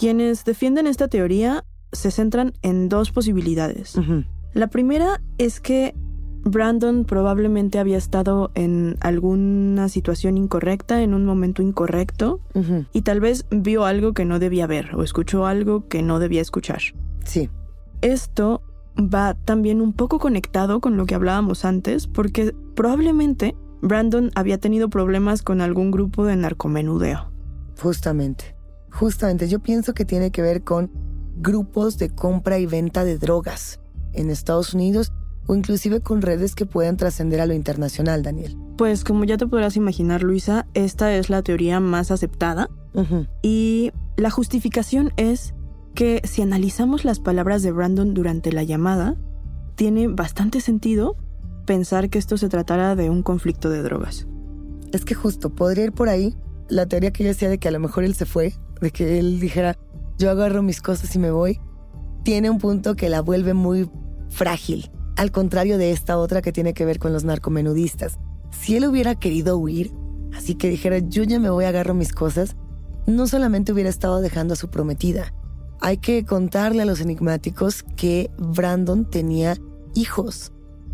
Quienes 0.00 0.46
defienden 0.46 0.86
esta 0.86 1.08
teoría 1.08 1.66
se 1.92 2.10
centran 2.10 2.54
en 2.62 2.88
dos 2.88 3.10
posibilidades. 3.10 3.96
La 4.54 4.68
primera 4.68 5.20
es 5.36 5.60
que 5.60 5.94
Brandon 6.42 7.04
probablemente 7.04 7.78
había 7.78 7.98
estado 7.98 8.50
en 8.54 8.96
alguna 9.00 9.90
situación 9.90 10.38
incorrecta, 10.38 11.02
en 11.02 11.12
un 11.12 11.26
momento 11.26 11.60
incorrecto, 11.60 12.40
y 12.94 13.02
tal 13.02 13.20
vez 13.20 13.44
vio 13.50 13.84
algo 13.84 14.14
que 14.14 14.24
no 14.24 14.38
debía 14.38 14.66
ver 14.66 14.94
o 14.94 15.02
escuchó 15.02 15.44
algo 15.44 15.86
que 15.86 16.02
no 16.02 16.18
debía 16.18 16.40
escuchar. 16.40 16.80
Sí. 17.26 17.50
Esto 18.00 18.62
va 18.96 19.34
también 19.34 19.82
un 19.82 19.92
poco 19.92 20.18
conectado 20.18 20.80
con 20.80 20.96
lo 20.96 21.04
que 21.04 21.14
hablábamos 21.14 21.66
antes, 21.66 22.06
porque 22.06 22.54
probablemente 22.74 23.54
Brandon 23.82 24.30
había 24.34 24.56
tenido 24.56 24.88
problemas 24.88 25.42
con 25.42 25.60
algún 25.60 25.90
grupo 25.90 26.24
de 26.24 26.36
narcomenudeo. 26.36 27.30
Justamente. 27.78 28.59
Justamente, 28.90 29.48
yo 29.48 29.60
pienso 29.60 29.94
que 29.94 30.04
tiene 30.04 30.30
que 30.30 30.42
ver 30.42 30.62
con 30.62 30.90
grupos 31.36 31.98
de 31.98 32.10
compra 32.10 32.58
y 32.58 32.66
venta 32.66 33.04
de 33.04 33.18
drogas 33.18 33.80
en 34.12 34.30
Estados 34.30 34.74
Unidos 34.74 35.12
o 35.46 35.54
inclusive 35.54 36.00
con 36.00 36.22
redes 36.22 36.54
que 36.54 36.66
puedan 36.66 36.96
trascender 36.96 37.40
a 37.40 37.46
lo 37.46 37.54
internacional, 37.54 38.22
Daniel. 38.22 38.56
Pues 38.76 39.04
como 39.04 39.24
ya 39.24 39.36
te 39.36 39.46
podrás 39.46 39.76
imaginar, 39.76 40.22
Luisa, 40.22 40.66
esta 40.74 41.14
es 41.14 41.30
la 41.30 41.42
teoría 41.42 41.80
más 41.80 42.10
aceptada 42.10 42.68
y 43.42 43.92
la 44.16 44.30
justificación 44.30 45.12
es 45.16 45.54
que 45.94 46.20
si 46.24 46.42
analizamos 46.42 47.04
las 47.04 47.20
palabras 47.20 47.62
de 47.62 47.72
Brandon 47.72 48.14
durante 48.14 48.52
la 48.52 48.62
llamada, 48.62 49.16
tiene 49.76 50.08
bastante 50.08 50.60
sentido 50.60 51.16
pensar 51.66 52.10
que 52.10 52.18
esto 52.18 52.36
se 52.36 52.48
tratara 52.48 52.96
de 52.96 53.10
un 53.10 53.22
conflicto 53.22 53.70
de 53.70 53.82
drogas. 53.82 54.26
Es 54.92 55.04
que 55.04 55.14
justo 55.14 55.50
podría 55.50 55.84
ir 55.84 55.92
por 55.92 56.08
ahí 56.08 56.36
la 56.68 56.86
teoría 56.86 57.12
que 57.12 57.24
yo 57.24 57.28
decía 57.28 57.48
de 57.48 57.58
que 57.58 57.68
a 57.68 57.72
lo 57.72 57.80
mejor 57.80 58.04
él 58.04 58.14
se 58.14 58.26
fue, 58.26 58.54
de 58.80 58.90
que 58.90 59.18
él 59.18 59.40
dijera, 59.40 59.76
yo 60.18 60.30
agarro 60.30 60.62
mis 60.62 60.80
cosas 60.80 61.14
y 61.14 61.18
me 61.18 61.30
voy, 61.30 61.60
tiene 62.22 62.50
un 62.50 62.58
punto 62.58 62.96
que 62.96 63.08
la 63.08 63.22
vuelve 63.22 63.54
muy 63.54 63.90
frágil, 64.28 64.90
al 65.16 65.32
contrario 65.32 65.78
de 65.78 65.92
esta 65.92 66.18
otra 66.18 66.42
que 66.42 66.52
tiene 66.52 66.74
que 66.74 66.84
ver 66.84 66.98
con 66.98 67.12
los 67.12 67.24
narcomenudistas. 67.24 68.18
Si 68.50 68.76
él 68.76 68.86
hubiera 68.86 69.14
querido 69.14 69.56
huir, 69.56 69.92
así 70.36 70.54
que 70.54 70.68
dijera, 70.68 70.98
yo 70.98 71.22
ya 71.22 71.38
me 71.38 71.50
voy, 71.50 71.64
agarro 71.64 71.94
mis 71.94 72.12
cosas, 72.12 72.56
no 73.06 73.26
solamente 73.26 73.72
hubiera 73.72 73.90
estado 73.90 74.20
dejando 74.20 74.54
a 74.54 74.56
su 74.56 74.68
prometida. 74.68 75.32
Hay 75.80 75.96
que 75.96 76.24
contarle 76.24 76.82
a 76.82 76.86
los 76.86 77.00
enigmáticos 77.00 77.84
que 77.96 78.30
Brandon 78.38 79.08
tenía 79.08 79.56
hijos 79.94 80.52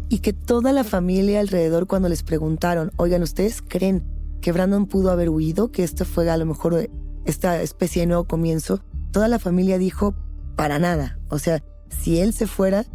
y 0.09 0.20
que 0.20 0.33
toda 0.33 0.72
la 0.72 0.85
familia 0.85 1.40
alrededor 1.40 1.87
cuando 1.87 2.09
les 2.09 2.22
preguntaron, 2.22 2.92
oigan, 2.96 3.22
¿ustedes 3.22 3.62
creen 3.62 4.05
que 4.40 4.53
Brandon 4.53 4.87
pudo 4.87 5.11
haber 5.11 5.29
huido, 5.29 5.72
que 5.72 5.83
esto 5.83 6.05
fue 6.05 6.31
a 6.31 6.37
lo 6.37 6.46
mejor 6.46 6.88
esta 7.26 7.60
especie 7.60 8.02
de 8.02 8.06
nuevo 8.06 8.24
comienzo, 8.24 8.80
toda 9.12 9.28
la 9.28 9.38
familia 9.38 9.78
dijo, 9.78 10.14
para 10.56 10.78
nada. 10.78 11.18
O 11.28 11.38
sea, 11.38 11.62
si 11.88 12.18
él 12.20 12.32
se 12.32 12.46
fuera, 12.46 12.86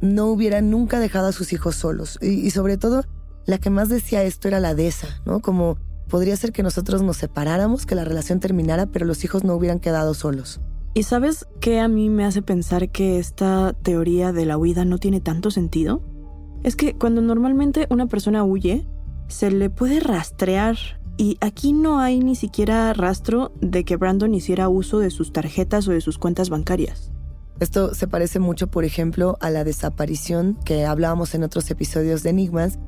no 0.00 0.26
hubiera 0.26 0.60
nunca 0.60 0.98
dejado 0.98 1.28
a 1.28 1.32
sus 1.32 1.52
hijos 1.52 1.76
solos. 1.76 2.18
Y, 2.22 2.50
sobre 2.50 2.76
todo, 2.76 3.04
la 3.46 3.58
que 3.58 3.70
más 3.70 3.88
decía 3.88 4.22
esto 4.22 4.48
era 4.48 4.60
la 4.60 4.74
dehesa, 4.74 5.08
¿no? 5.26 5.40
Como 5.40 5.78
podría 6.08 6.36
ser 6.36 6.52
que 6.52 6.62
nosotros 6.62 7.02
nos 7.02 7.18
separáramos, 7.18 7.86
que 7.86 7.94
la 7.94 8.04
relación 8.04 8.40
terminara, 8.40 8.86
pero 8.86 9.06
los 9.06 9.24
hijos 9.24 9.44
no 9.44 9.54
hubieran 9.54 9.80
quedado 9.80 10.14
solos. 10.14 10.60
¿Y 10.92 11.04
sabes 11.04 11.46
qué 11.60 11.78
a 11.78 11.86
mí 11.86 12.08
me 12.08 12.24
hace 12.24 12.42
pensar 12.42 12.90
que 12.90 13.18
esta 13.18 13.74
teoría 13.82 14.32
de 14.32 14.44
la 14.44 14.58
huida 14.58 14.84
no 14.84 14.98
tiene 14.98 15.20
tanto 15.20 15.50
sentido? 15.50 16.02
Es 16.64 16.74
que 16.74 16.94
cuando 16.94 17.22
normalmente 17.22 17.86
una 17.90 18.06
persona 18.06 18.42
huye, 18.42 18.88
se 19.28 19.50
le 19.50 19.70
puede 19.70 20.00
rastrear 20.00 20.76
y 21.20 21.36
aquí 21.42 21.74
no 21.74 22.00
hay 22.00 22.18
ni 22.20 22.34
siquiera 22.34 22.94
rastro 22.94 23.52
de 23.60 23.84
que 23.84 23.96
Brandon 23.96 24.32
hiciera 24.32 24.70
uso 24.70 25.00
de 25.00 25.10
sus 25.10 25.34
tarjetas 25.34 25.86
o 25.86 25.90
de 25.90 26.00
sus 26.00 26.16
cuentas 26.16 26.48
bancarias. 26.48 27.12
Esto 27.60 27.94
se 27.94 28.08
parece 28.08 28.38
mucho, 28.38 28.68
por 28.68 28.86
ejemplo, 28.86 29.36
a 29.42 29.50
la 29.50 29.62
desaparición 29.62 30.56
que 30.64 30.86
hablábamos 30.86 31.34
en 31.34 31.42
otros 31.42 31.70
episodios 31.70 32.22
de 32.22 32.30
Enigmas 32.30 32.78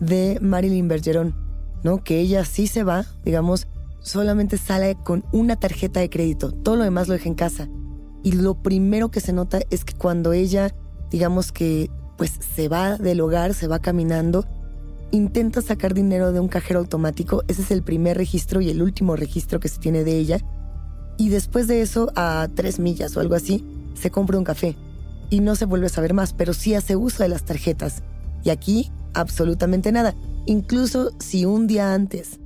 de 0.00 0.38
Marilyn 0.42 0.86
Bergeron, 0.86 1.34
¿no? 1.82 2.04
Que 2.04 2.20
ella 2.20 2.44
sí 2.44 2.66
se 2.66 2.84
va, 2.84 3.06
digamos, 3.24 3.68
solamente 4.00 4.58
sale 4.58 4.98
con 5.02 5.24
una 5.32 5.56
tarjeta 5.56 6.00
de 6.00 6.10
crédito, 6.10 6.52
todo 6.52 6.76
lo 6.76 6.84
demás 6.84 7.08
lo 7.08 7.14
deja 7.14 7.30
en 7.30 7.36
casa. 7.36 7.70
Y 8.22 8.32
lo 8.32 8.62
primero 8.62 9.10
que 9.10 9.20
se 9.20 9.32
nota 9.32 9.60
es 9.70 9.86
que 9.86 9.94
cuando 9.94 10.34
ella, 10.34 10.74
digamos 11.10 11.52
que 11.52 11.88
pues 12.18 12.38
se 12.54 12.68
va 12.68 12.98
del 12.98 13.22
hogar, 13.22 13.54
se 13.54 13.66
va 13.66 13.78
caminando, 13.78 14.44
intenta 15.10 15.62
sacar 15.62 15.94
dinero 15.94 16.32
de 16.32 16.40
un 16.40 16.48
cajero 16.48 16.80
automático, 16.80 17.44
ese 17.48 17.62
es 17.62 17.70
el 17.70 17.82
primer 17.82 18.16
registro 18.16 18.60
y 18.60 18.70
el 18.70 18.82
último 18.82 19.16
registro 19.16 19.60
que 19.60 19.68
se 19.68 19.78
tiene 19.78 20.04
de 20.04 20.16
ella. 20.16 20.40
Y 21.16 21.30
después 21.30 21.66
de 21.66 21.82
eso, 21.82 22.12
a 22.14 22.48
tres 22.54 22.78
millas 22.78 23.16
o 23.16 23.20
algo 23.20 23.34
así, 23.34 23.64
se 23.94 24.10
compra 24.10 24.38
un 24.38 24.44
café. 24.44 24.76
Y 25.30 25.40
no 25.40 25.56
se 25.56 25.64
vuelve 25.64 25.86
a 25.86 25.90
saber 25.90 26.14
más, 26.14 26.32
pero 26.32 26.54
sí 26.54 26.74
hace 26.74 26.96
uso 26.96 27.22
de 27.22 27.28
las 27.28 27.44
tarjetas. 27.44 28.02
Y 28.44 28.50
aquí, 28.50 28.90
absolutamente 29.14 29.92
nada. 29.92 30.14
Incluso 30.46 31.10
si 31.18 31.44
un 31.44 31.66
día 31.66 31.92
antes 31.92 32.38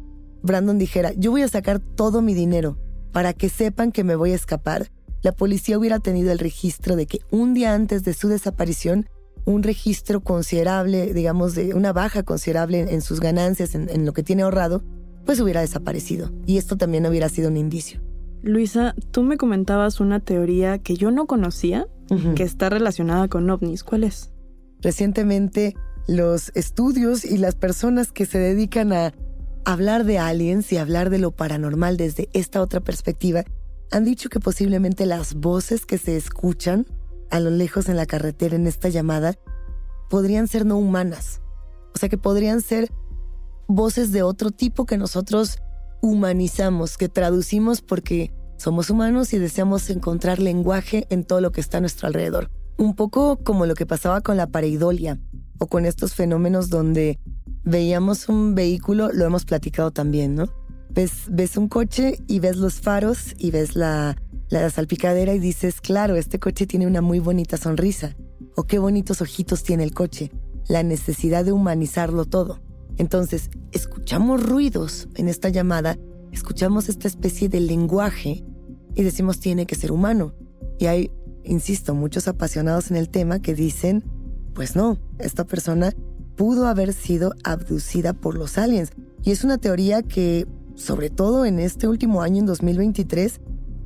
Brandon 0.42 0.79
dijera, 0.79 1.12
yo 1.12 1.31
voy 1.31 1.42
a 1.42 1.48
sacar 1.48 1.79
todo 1.79 2.20
mi 2.20 2.35
dinero 2.35 2.77
para 3.12 3.33
que 3.33 3.48
sepan 3.48 3.92
que 3.92 4.05
me 4.05 4.16
voy 4.16 4.33
a 4.33 4.37
escapar, 4.37 4.90
la 5.22 5.33
policía 5.33 5.79
hubiera 5.79 6.01
tenido 6.01 6.33
el 6.33 6.38
registro 6.38 6.96
de 6.96 7.07
que 7.07 7.20
un 7.31 7.55
día 7.55 7.75
antes 7.75 8.03
de 8.03 8.14
su 8.14 8.29
desaparición 8.29 9.07
un 9.45 9.63
registro 9.63 10.21
considerable, 10.21 11.13
digamos, 11.13 11.55
de 11.55 11.75
una 11.75 11.93
baja 11.93 12.23
considerable 12.23 12.81
en, 12.81 13.01
sus 13.03 13.21
ganancias, 13.21 13.75
en, 13.75 14.07
lo 14.07 14.13
que 14.13 14.23
tiene 14.23 14.43
ahorrado, 14.43 14.83
pues 15.25 15.41
hubiera 15.41 15.61
desaparecido. 15.61 16.31
Y 16.47 16.59
esto 16.59 16.77
también 16.77 17.07
hubiera 17.07 17.29
sido 17.29 17.49
un 17.49 17.57
indicio. 17.57 18.01
Luisa, 18.43 18.95
tú 19.11 19.23
me 19.23 19.37
comentabas 19.37 20.01
una 20.01 20.21
teoría 20.21 20.79
que 20.79 20.97
yo 20.97 21.11
no 21.11 21.27
conocía, 21.27 21.87
que 22.37 22.43
está 22.43 22.69
relacionada 22.69 23.29
con 23.29 23.49
ovnis. 23.49 23.85
¿Cuál 23.85 24.05
es? 24.05 24.31
Recientemente, 24.83 25.75
los 26.07 26.51
estudios 26.55 27.25
y 27.25 27.39
las 27.39 27.55
personas 27.55 28.13
que 28.13 28.27
se 28.27 28.39
dedican 28.39 28.93
a 28.93 29.15
hablar 29.65 30.05
de 30.05 30.19
aliens 30.19 30.71
y 30.73 30.77
hablar 30.77 31.09
de 31.09 31.19
lo 31.19 31.31
paranormal 31.31 31.97
desde 31.97 32.29
esta 32.35 32.61
otra 32.61 32.81
perspectiva 32.81 33.45
han 33.91 34.05
dicho 34.05 34.29
que 34.29 34.41
posiblemente 34.41 35.07
las 35.07 35.35
voces 35.35 35.87
que 35.87 35.99
se 35.99 36.17
escuchan 36.17 36.87
a 37.33 37.40
lo 37.40 37.51
lejos 37.51 37.88
en 37.88 37.97
la 37.97 38.07
carretera 38.07 38.55
en 38.55 38.66
esta 38.66 38.90
llamada 38.90 39.35
podrían 40.11 40.47
ser 40.49 40.66
no 40.66 40.77
humanas. 40.77 41.40
O 41.95 41.99
sea 41.99 42.11
que 42.11 42.18
podrían 42.18 42.61
ser 42.61 42.92
voces 43.66 44.12
de 44.12 44.23
otro 44.23 44.51
tipo 44.51 44.85
que 44.85 44.99
nosotros 44.99 45.59
humanizamos, 46.03 46.99
que 46.99 47.09
traducimos 47.09 47.81
porque 47.81 48.31
somos 48.59 48.90
humanos 48.90 49.33
y 49.33 49.38
deseamos 49.38 49.88
encontrar 49.88 50.40
lenguaje 50.40 51.07
en 51.09 51.25
todo 51.25 51.40
lo 51.40 51.53
que 51.53 51.62
está 51.62 51.79
a 51.79 51.81
nuestro 51.81 52.07
alrededor. 52.07 52.51
Un 52.77 52.95
poco 52.95 53.38
como 53.42 53.64
lo 53.64 53.75
que 53.75 53.87
pasaba 53.87 54.21
con 54.21 54.37
la 54.37 54.47
pareidolia 54.47 55.18
o 55.59 55.66
con 55.68 55.87
estos 55.87 56.14
fenómenos 56.14 56.68
donde 56.68 57.18
veíamos 57.64 58.29
un 58.29 58.55
vehículo, 58.55 59.11
lo 59.11 59.25
hemos 59.25 59.47
platicado 59.47 59.90
también, 59.90 60.35
¿no? 60.35 60.49
Ves, 60.90 61.25
ves 61.31 61.57
un 61.57 61.68
coche 61.68 62.18
y 62.29 62.40
ves 62.40 62.57
los 62.57 62.75
faros 62.75 63.35
y 63.38 63.51
ves 63.51 63.75
la, 63.75 64.16
la 64.61 64.69
salpicadera 64.69 65.35
y 65.35 65.38
dices, 65.38 65.81
claro, 65.81 66.15
este 66.15 66.38
coche 66.38 66.67
tiene 66.67 66.87
una 66.87 67.01
muy 67.01 67.21
bonita 67.21 67.57
sonrisa. 67.57 68.15
O 68.55 68.65
qué 68.65 68.79
bonitos 68.79 69.23
ojitos 69.23 69.62
tiene 69.62 69.83
el 69.83 69.95
coche. 69.95 70.31
La 70.69 70.83
necesidad 70.83 71.45
de 71.45 71.53
humanizarlo 71.53 72.27
todo. 72.27 72.61
Entonces, 72.99 73.49
escuchamos 73.73 74.43
ruidos 74.43 75.09
en 75.15 75.29
esta 75.29 75.49
llamada, 75.49 75.97
escuchamos 76.33 76.91
esta 76.91 77.09
especie 77.09 77.49
de 77.49 77.61
lenguaje 77.61 78.45
y 78.95 79.03
decimos 79.03 79.41
tiene 79.41 79.65
que 79.65 79.75
ser 79.75 79.91
humano. 79.91 80.35
Y 80.79 80.85
hay, 80.85 81.11
insisto, 81.45 81.95
muchos 81.95 82.29
apasionados 82.29 82.91
en 82.91 82.99
el 82.99 83.09
tema 83.09 83.41
que 83.41 83.55
dicen, 83.55 84.05
pues 84.53 84.77
no, 84.77 84.99
esta 85.19 85.45
persona 85.45 85.95
pudo 86.37 86.67
haber 86.67 86.93
sido 86.93 87.33
abducida 87.43 88.12
por 88.12 88.37
los 88.37 88.59
aliens. 88.59 88.91
Y 89.25 89.31
es 89.31 89.45
una 89.45 89.57
teoría 89.57 90.03
que, 90.03 90.47
sobre 90.75 91.09
todo 91.09 91.47
en 91.47 91.59
este 91.59 91.88
último 91.88 92.21
año, 92.21 92.41
en 92.41 92.47
2023, 92.47 93.41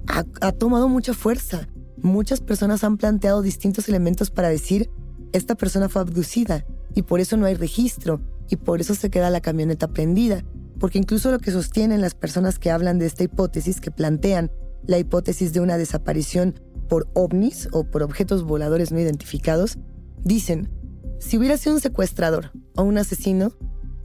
ha, 0.06 0.52
tomado 0.52 0.88
mucha 0.88 1.14
fuerza. 1.14 1.68
Muchas 1.98 2.40
personas 2.40 2.84
han 2.84 2.96
planteado 2.96 3.42
distintos 3.42 3.88
elementos 3.88 4.30
para 4.30 4.48
decir, 4.48 4.90
esta 5.32 5.54
persona 5.54 5.88
fue 5.88 6.02
abducida 6.02 6.64
y 6.94 7.02
por 7.02 7.20
eso 7.20 7.36
no 7.36 7.46
hay 7.46 7.54
registro 7.54 8.20
y 8.48 8.56
por 8.56 8.80
eso 8.80 8.94
se 8.94 9.10
queda 9.10 9.30
la 9.30 9.40
camioneta 9.40 9.88
prendida. 9.88 10.44
Porque 10.78 10.98
incluso 10.98 11.30
lo 11.30 11.38
que 11.38 11.50
sostienen 11.50 12.00
las 12.00 12.14
personas 12.14 12.58
que 12.58 12.70
hablan 12.70 12.98
de 12.98 13.06
esta 13.06 13.24
hipótesis, 13.24 13.80
que 13.80 13.90
plantean 13.90 14.50
la 14.86 14.98
hipótesis 14.98 15.52
de 15.52 15.60
una 15.60 15.78
desaparición 15.78 16.60
por 16.88 17.08
ovnis 17.14 17.68
o 17.72 17.84
por 17.84 18.02
objetos 18.02 18.44
voladores 18.44 18.92
no 18.92 19.00
identificados, 19.00 19.78
dicen, 20.22 20.70
si 21.18 21.38
hubiera 21.38 21.56
sido 21.56 21.76
un 21.76 21.80
secuestrador 21.80 22.52
o 22.76 22.82
un 22.82 22.98
asesino, 22.98 23.52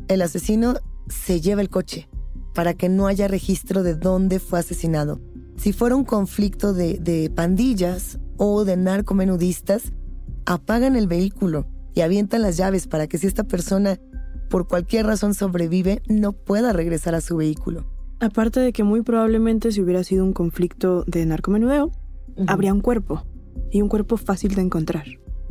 el 0.08 0.22
asesino 0.22 0.76
se 1.10 1.42
lleva 1.42 1.62
el 1.62 1.70
coche 1.70 2.10
para 2.56 2.74
que 2.74 2.90
no 2.90 3.08
haya 3.08 3.28
registro 3.28 3.84
de 3.84 3.96
dónde 3.96 4.40
fue 4.40 4.60
asesinado 4.60 5.20
si 5.62 5.74
fuera 5.74 5.96
un 5.96 6.06
conflicto 6.06 6.74
de, 6.74 7.32
pandillas 7.36 8.18
o 8.38 8.66
de 8.66 8.78
narcomenudistas, 8.78 9.94
apagan 10.48 10.96
el 10.96 11.08
vehículo 11.08 11.68
y 11.94 12.02
avientan 12.02 12.42
las 12.42 12.58
llaves 12.58 12.88
para 12.88 13.06
que 13.06 13.20
si 13.20 13.28
esta 13.28 13.44
persona 13.44 14.00
por 14.50 14.68
cualquier 14.68 15.06
razón 15.06 15.36
sobrevive, 15.36 16.02
no 16.08 16.34
pueda 16.34 16.74
regresar 16.74 17.14
a 17.14 17.22
su 17.22 17.38
vehículo. 17.38 17.86
Aparte 18.20 18.60
de 18.60 18.74
que 18.74 18.84
muy 18.84 19.04
probablemente 19.04 19.72
si 19.72 19.82
hubiera 19.82 20.04
sido 20.04 20.26
un 20.26 20.34
conflicto 20.34 21.04
de 21.06 21.28
narcomenudeo, 21.28 21.92
habría 22.48 22.74
un 22.74 22.82
cuerpo, 22.82 23.24
y 23.70 23.84
un 23.84 23.88
cuerpo 23.88 24.18
fácil 24.18 24.56
de 24.56 24.62
encontrar. 24.62 25.06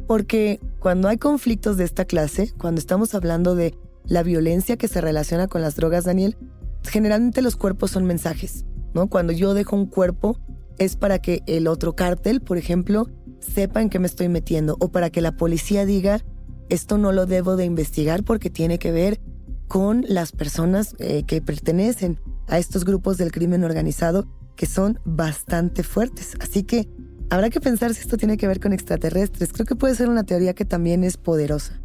Porque 0.08 0.58
cuando 0.80 1.06
hay 1.06 1.18
conflictos 1.18 1.76
de 1.76 1.84
esta 1.84 2.04
clase, 2.04 2.52
cuando 2.58 2.80
estamos 2.80 3.14
hablando 3.14 3.54
de 3.54 3.76
la 4.06 4.24
violencia 4.24 4.76
que 4.76 4.88
se 4.88 5.00
relaciona 5.00 5.46
con 5.46 5.62
las 5.62 5.76
drogas, 5.76 6.02
Daniel, 6.02 6.36
generalmente 6.82 7.42
los 7.42 7.54
cuerpos 7.54 7.92
son 7.92 8.06
mensajes. 8.06 8.64
Cuando 9.08 9.32
yo 9.32 9.54
dejo 9.54 9.76
un 9.76 9.86
cuerpo 9.86 10.38
es 10.78 10.96
para 10.96 11.18
que 11.20 11.42
el 11.46 11.66
otro 11.66 11.94
cártel, 11.94 12.40
por 12.40 12.58
ejemplo, 12.58 13.08
sepa 13.40 13.82
en 13.82 13.90
qué 13.90 13.98
me 13.98 14.06
estoy 14.06 14.28
metiendo 14.28 14.76
o 14.80 14.90
para 14.90 15.10
que 15.10 15.20
la 15.20 15.32
policía 15.32 15.84
diga, 15.84 16.20
esto 16.68 16.98
no 16.98 17.12
lo 17.12 17.26
debo 17.26 17.56
de 17.56 17.64
investigar 17.64 18.24
porque 18.24 18.50
tiene 18.50 18.78
que 18.78 18.92
ver 18.92 19.20
con 19.68 20.04
las 20.08 20.32
personas 20.32 20.94
eh, 20.98 21.24
que 21.24 21.40
pertenecen 21.40 22.18
a 22.48 22.58
estos 22.58 22.84
grupos 22.84 23.18
del 23.18 23.30
crimen 23.30 23.62
organizado 23.64 24.26
que 24.56 24.66
son 24.66 24.98
bastante 25.04 25.82
fuertes. 25.82 26.34
Así 26.40 26.64
que 26.64 26.88
habrá 27.30 27.50
que 27.50 27.60
pensar 27.60 27.94
si 27.94 28.00
esto 28.00 28.16
tiene 28.16 28.36
que 28.36 28.48
ver 28.48 28.60
con 28.60 28.72
extraterrestres. 28.72 29.52
Creo 29.52 29.66
que 29.66 29.76
puede 29.76 29.94
ser 29.94 30.08
una 30.08 30.24
teoría 30.24 30.54
que 30.54 30.64
también 30.64 31.04
es 31.04 31.16
poderosa. 31.16 31.80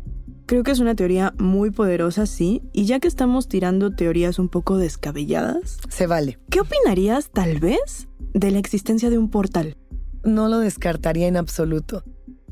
Creo 0.45 0.61
que 0.61 0.69
es 0.69 0.79
una 0.79 0.93
teoría 0.93 1.33
muy 1.39 1.71
poderosa, 1.71 2.27
sí, 2.27 2.61
y 2.71 2.85
ya 2.85 2.99
que 2.99 3.07
estamos 3.07 3.47
tirando 3.47 3.95
teorías 3.95 4.37
un 4.37 4.47
poco 4.47 4.77
descabelladas, 4.77 5.79
se 5.89 6.05
vale. 6.05 6.37
¿Qué 6.51 6.59
opinarías, 6.59 7.31
tal 7.31 7.59
vez, 7.59 8.07
de 8.33 8.51
la 8.51 8.59
existencia 8.59 9.09
de 9.09 9.17
un 9.17 9.31
portal? 9.31 9.75
No 10.23 10.47
lo 10.47 10.59
descartaría 10.59 11.27
en 11.27 11.35
absoluto. 11.35 12.03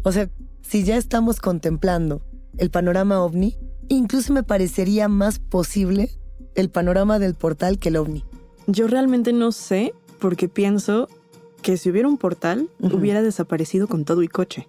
O 0.02 0.12
sea, 0.12 0.28
si 0.64 0.84
ya 0.84 0.98
estamos 0.98 1.40
contemplando 1.40 2.24
el 2.58 2.72
panorama 2.72 3.22
ovni, 3.22 3.58
incluso 3.90 4.34
me 4.34 4.42
parecería 4.42 5.08
más 5.08 5.38
posible 5.38 6.10
el 6.56 6.72
panorama 6.72 7.20
del 7.20 7.36
portal 7.36 7.78
que 7.78 7.90
el 7.90 7.98
ovni. 7.98 8.26
Yo 8.66 8.88
realmente 8.88 9.34
no 9.34 9.52
sé 9.52 9.94
porque 10.18 10.48
pienso 10.48 11.10
que 11.62 11.78
si 11.78 11.92
hubiera 11.92 12.08
un 12.08 12.18
portal, 12.18 12.70
hubiera 12.80 13.22
desaparecido 13.22 13.88
con 13.88 14.04
todo 14.04 14.24
y 14.24 14.28
coche. 14.28 14.68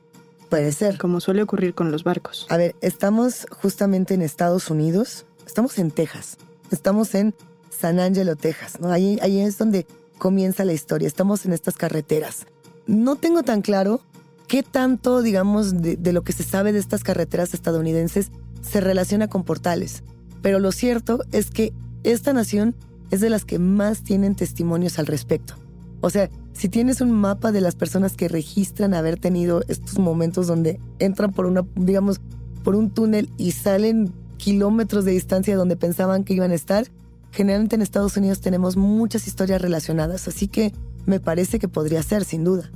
Puede 0.55 0.71
ser. 0.71 0.99
Como 0.99 1.21
suele 1.21 1.43
ocurrir 1.43 1.75
con 1.75 1.91
los 1.91 2.05
barcos. 2.05 2.47
A 2.49 2.57
ver, 2.57 2.77
estamos 2.81 3.49
justamente 3.51 4.15
en 4.15 4.23
Estados 4.23 4.71
Unidos, 4.71 5.27
estamos 5.45 5.77
en 5.81 5.91
Texas, 5.91 6.37
estamos 6.71 7.17
en 7.17 7.35
San 7.77 7.99
Angelo, 7.99 8.37
Texas, 8.37 8.79
¿no? 8.81 8.93
Ahí, 8.93 9.19
ahí 9.21 9.41
es 9.41 9.59
donde 9.59 9.85
comienza 10.17 10.65
la 10.65 10.73
historia, 10.73 11.09
estamos 11.09 11.45
en 11.45 11.55
estas 11.55 11.77
carreteras. 11.77 12.47
No 12.87 13.17
tengo 13.17 13.43
tan 13.43 13.63
claro 13.63 14.01
qué 14.47 14.63
tanto, 14.63 15.23
digamos, 15.23 15.83
de, 15.83 15.97
de 15.97 16.13
lo 16.13 16.23
que 16.23 16.33
se 16.33 16.45
sabe 16.45 16.73
de 16.73 16.79
estas 16.79 17.03
carreteras 17.03 17.53
estadounidenses 17.53 18.31
se 18.63 18.81
relaciona 18.81 19.27
con 19.27 19.43
portales, 19.43 20.05
pero 20.41 20.61
lo 20.61 20.71
cierto 20.71 21.25
es 21.33 21.51
que 21.51 21.73
esta 22.05 22.33
nación 22.33 22.77
es 23.11 23.21
de 23.21 23.29
las 23.29 23.45
que 23.45 23.59
más 23.59 24.05
tienen 24.05 24.37
testimonios 24.37 25.01
al 25.01 25.07
respecto. 25.07 25.57
O 26.05 26.11
sea, 26.11 26.29
si 26.53 26.69
tienes 26.69 27.01
un 27.01 27.13
mapa 27.13 27.51
de 27.51 27.63
las 27.63 27.77
personas 27.77 28.15
que 28.15 28.29
registran 28.29 28.93
haber 28.93 29.19
tenido 29.19 29.63
estos 29.69 29.99
momentos 29.99 30.47
donde 30.47 30.79
entran 30.99 31.33
por 31.33 31.47
una, 31.47 31.65
digamos, 31.77 32.21
por 32.63 32.77
un 32.77 32.91
túnel 32.91 33.31
y 33.39 33.53
salen 33.53 34.13
kilómetros 34.37 35.07
de 35.07 35.13
distancia 35.13 35.57
donde 35.57 35.79
pensaban 35.79 36.25
que 36.25 36.35
iban 36.35 36.51
a 36.51 36.57
estar, 36.57 36.89
generalmente 37.31 37.77
en 37.77 37.81
Estados 37.81 38.19
Unidos 38.19 38.43
tenemos 38.43 38.77
muchas 38.77 39.27
historias 39.27 39.63
relacionadas, 39.63 40.29
así 40.29 40.47
que 40.47 40.75
me 41.07 41.21
parece 41.21 41.59
que 41.59 41.69
podría 41.69 42.03
ser, 42.03 42.27
sin 42.27 42.45
duda. 42.45 42.71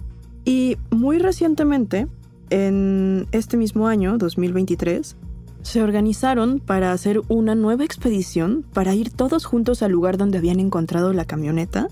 Y 0.47 0.79
muy 0.89 1.19
recientemente, 1.19 2.09
en 2.49 3.29
este 3.33 3.59
mismo 3.59 3.89
año, 3.89 4.17
2023, 4.17 5.17
se 5.61 5.83
organizaron 5.83 6.61
para 6.61 6.93
hacer 6.93 7.21
una 7.29 7.55
nueva 7.55 7.85
expedición 7.85 8.65
para 8.73 8.95
ir 8.95 9.11
todos 9.11 9.45
juntos 9.45 9.83
al 9.83 9.93
lugar 9.93 10.17
donde 10.17 10.39
habían 10.39 10.61
encontrado 10.61 11.13
la 11.13 11.27
camioneta 11.27 11.89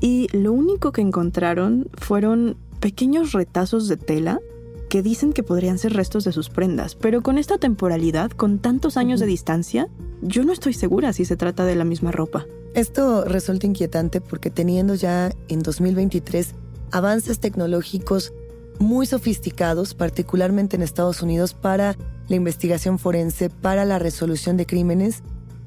y 0.00 0.28
lo 0.32 0.52
único 0.52 0.92
que 0.92 1.00
encontraron 1.00 1.88
fueron 1.94 2.56
pequeños 2.80 3.32
retazos 3.32 3.88
de 3.88 3.96
tela 3.96 4.40
que 4.88 5.02
dicen 5.02 5.32
que 5.32 5.42
podrían 5.42 5.78
ser 5.78 5.94
restos 5.94 6.24
de 6.24 6.32
sus 6.32 6.48
prendas, 6.48 6.94
pero 6.94 7.22
con 7.22 7.38
esta 7.38 7.58
temporalidad, 7.58 8.30
con 8.30 8.58
tantos 8.58 8.96
años 8.96 9.18
de 9.20 9.26
distancia, 9.26 9.88
yo 10.22 10.44
no 10.44 10.52
estoy 10.52 10.74
segura 10.74 11.12
si 11.12 11.24
se 11.24 11.36
trata 11.36 11.64
de 11.64 11.74
la 11.74 11.84
misma 11.84 12.12
ropa. 12.12 12.46
Esto 12.74 13.24
resulta 13.24 13.66
inquietante 13.66 14.20
porque 14.20 14.50
teniendo 14.50 14.94
ya 14.94 15.32
en 15.48 15.62
2023 15.62 16.54
avances 16.92 17.40
tecnológicos 17.40 18.32
muy 18.78 19.06
sofisticados, 19.06 19.94
particularmente 19.94 20.76
en 20.76 20.82
Estados 20.82 21.22
Unidos, 21.22 21.54
para 21.54 21.96
la 22.28 22.36
investigación 22.36 22.98
forense, 22.98 23.50
para 23.50 23.84
la 23.84 23.98
resolución 23.98 24.56
de 24.56 24.66
crímenes, 24.66 25.22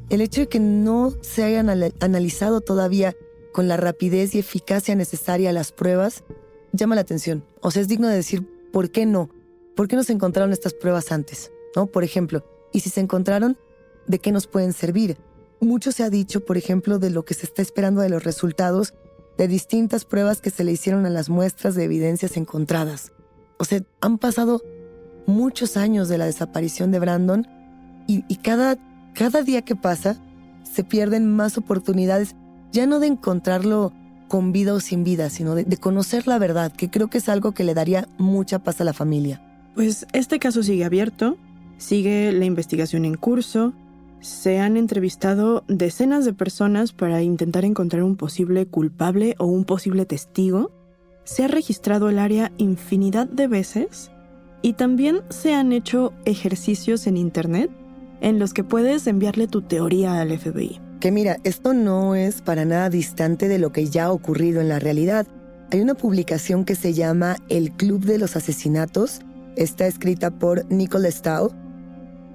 el 0.09 0.21
hecho 0.21 0.41
de 0.41 0.47
que 0.47 0.59
no 0.59 1.13
se 1.21 1.43
hayan 1.43 1.69
analizado 1.99 2.61
todavía 2.61 3.15
con 3.51 3.67
la 3.67 3.77
rapidez 3.77 4.35
y 4.35 4.39
eficacia 4.39 4.95
necesaria 4.95 5.49
a 5.49 5.53
las 5.53 5.71
pruebas, 5.71 6.23
llama 6.71 6.95
la 6.95 7.01
atención. 7.01 7.43
O 7.61 7.71
sea, 7.71 7.81
es 7.81 7.87
digno 7.87 8.07
de 8.07 8.15
decir, 8.15 8.47
¿por 8.71 8.91
qué 8.91 9.05
no? 9.05 9.29
¿Por 9.75 9.87
qué 9.87 9.95
no 9.95 10.03
se 10.03 10.13
encontraron 10.13 10.51
estas 10.51 10.73
pruebas 10.73 11.11
antes? 11.11 11.51
¿No? 11.75 11.87
Por 11.87 12.03
ejemplo, 12.03 12.43
y 12.73 12.81
si 12.81 12.89
se 12.89 13.01
encontraron, 13.01 13.57
¿de 14.07 14.19
qué 14.19 14.31
nos 14.31 14.47
pueden 14.47 14.73
servir? 14.73 15.17
Mucho 15.61 15.91
se 15.91 16.03
ha 16.03 16.09
dicho, 16.09 16.45
por 16.45 16.57
ejemplo, 16.57 16.99
de 16.99 17.09
lo 17.09 17.25
que 17.25 17.33
se 17.33 17.45
está 17.45 17.61
esperando 17.61 18.01
de 18.01 18.09
los 18.09 18.23
resultados 18.23 18.93
de 19.37 19.47
distintas 19.47 20.03
pruebas 20.03 20.41
que 20.41 20.49
se 20.49 20.63
le 20.63 20.73
hicieron 20.73 21.05
a 21.05 21.09
las 21.09 21.29
muestras 21.29 21.75
de 21.75 21.85
evidencias 21.85 22.35
encontradas. 22.35 23.13
O 23.57 23.65
sea, 23.65 23.81
han 24.01 24.17
pasado 24.17 24.61
muchos 25.27 25.77
años 25.77 26.09
de 26.09 26.17
la 26.17 26.25
desaparición 26.25 26.91
de 26.91 26.99
Brandon 26.99 27.47
y, 28.07 28.35
cada, 28.37 28.77
cada 29.13 29.43
día 29.43 29.61
que 29.61 29.75
pasa 29.75 30.19
se 30.63 30.83
pierden 30.83 31.31
más 31.31 31.57
oportunidades 31.57 32.35
ya 32.71 32.85
no 32.85 32.99
de 32.99 33.07
encontrarlo 33.07 33.93
con 34.27 34.51
vida 34.51 34.73
o 34.73 34.79
sin 34.79 35.03
vida, 35.03 35.29
sino 35.29 35.55
de, 35.55 35.65
conocer 35.77 36.27
la 36.27 36.37
verdad, 36.37 36.71
que 36.71 36.89
creo 36.89 37.09
que 37.09 37.17
es 37.17 37.29
algo 37.29 37.53
que 37.53 37.63
le 37.63 37.73
daría 37.73 38.07
mucha 38.17 38.59
paz 38.59 38.79
a 38.81 38.83
la 38.83 38.93
familia. 38.93 39.41
Pues 39.75 40.05
este 40.13 40.39
caso 40.39 40.61
sigue 40.61 40.85
abierto, 40.85 41.37
sigue 41.77 42.31
la 42.31 42.45
investigación 42.45 43.05
en 43.05 43.15
curso 43.15 43.73
se 44.21 44.59
han 44.59 44.77
entrevistado 44.77 45.63
decenas 45.67 46.25
de 46.25 46.33
personas 46.33 46.91
para 46.91 47.21
intentar 47.21 47.65
encontrar 47.65 48.03
un 48.03 48.15
posible 48.15 48.65
culpable 48.65 49.35
o 49.37 49.45
un 49.45 49.63
posible 49.63 50.05
testigo. 50.05 50.71
Se 51.23 51.43
ha 51.43 51.47
registrado 51.47 52.09
el 52.09 52.19
área 52.19 52.51
infinidad 52.57 53.27
de 53.27 53.47
veces 53.47 54.11
y 54.61 54.73
también 54.73 55.21
se 55.29 55.53
han 55.53 55.71
hecho 55.71 56.13
ejercicios 56.25 57.07
en 57.07 57.17
Internet 57.17 57.71
en 58.21 58.39
los 58.39 58.53
que 58.53 58.65
puedes 58.65 59.07
enviarle 59.07 59.47
tu 59.47 59.61
teoría 59.61 60.19
al 60.19 60.37
FBI. 60.37 60.88
Que 60.99 61.11
mira, 61.11 61.37
esto 61.43 61.73
no 61.73 62.15
es 62.15 62.41
para 62.41 62.65
nada 62.65 62.89
distante 62.89 63.47
de 63.47 63.57
lo 63.57 63.71
que 63.71 63.87
ya 63.87 64.05
ha 64.05 64.11
ocurrido 64.11 64.59
en 64.59 64.67
la 64.67 64.79
realidad. 64.79 65.25
Hay 65.71 65.79
una 65.79 65.95
publicación 65.95 66.65
que 66.65 66.75
se 66.75 66.93
llama 66.93 67.37
El 67.47 67.71
Club 67.71 68.03
de 68.03 68.17
los 68.17 68.35
Asesinatos. 68.35 69.21
Está 69.55 69.87
escrita 69.87 70.31
por 70.31 70.69
Nicole 70.71 71.11
Stahl 71.11 71.51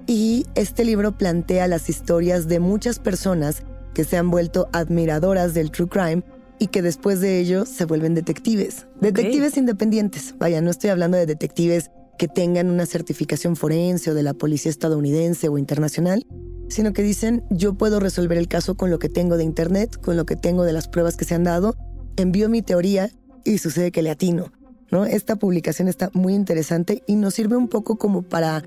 y 0.07 0.45
este 0.55 0.83
libro 0.83 1.17
plantea 1.17 1.67
las 1.67 1.89
historias 1.89 2.47
de 2.47 2.59
muchas 2.59 2.99
personas 2.99 3.63
que 3.93 4.03
se 4.03 4.17
han 4.17 4.31
vuelto 4.31 4.67
admiradoras 4.71 5.53
del 5.53 5.71
true 5.71 5.87
crime 5.87 6.23
y 6.59 6.67
que 6.67 6.81
después 6.81 7.21
de 7.21 7.39
ello 7.39 7.65
se 7.65 7.85
vuelven 7.85 8.15
detectives. 8.15 8.87
Detectives 8.99 9.57
independientes. 9.57 10.35
Vaya, 10.37 10.61
no 10.61 10.71
estoy 10.71 10.89
hablando 10.89 11.17
de 11.17 11.25
detectives 11.25 11.91
que 12.17 12.27
tengan 12.27 12.69
una 12.69 12.85
certificación 12.85 13.55
forense 13.55 14.11
o 14.11 14.13
de 14.13 14.23
la 14.23 14.33
policía 14.33 14.69
estadounidense 14.69 15.49
o 15.49 15.57
internacional, 15.57 16.25
sino 16.69 16.93
que 16.93 17.03
dicen, 17.03 17.43
yo 17.49 17.75
puedo 17.75 17.99
resolver 17.99 18.37
el 18.37 18.47
caso 18.47 18.75
con 18.75 18.89
lo 18.89 18.99
que 18.99 19.09
tengo 19.09 19.37
de 19.37 19.43
internet, 19.43 19.99
con 20.01 20.17
lo 20.17 20.25
que 20.25 20.35
tengo 20.35 20.63
de 20.63 20.73
las 20.73 20.87
pruebas 20.87 21.17
que 21.17 21.25
se 21.25 21.35
han 21.35 21.43
dado, 21.43 21.75
envío 22.17 22.49
mi 22.49 22.61
teoría 22.61 23.11
y 23.43 23.57
sucede 23.57 23.91
que 23.91 24.01
le 24.01 24.09
atino. 24.09 24.51
¿no? 24.91 25.05
Esta 25.05 25.35
publicación 25.35 25.87
está 25.87 26.09
muy 26.13 26.33
interesante 26.33 27.03
y 27.07 27.15
nos 27.15 27.33
sirve 27.33 27.55
un 27.55 27.67
poco 27.67 27.97
como 27.97 28.21
para 28.21 28.63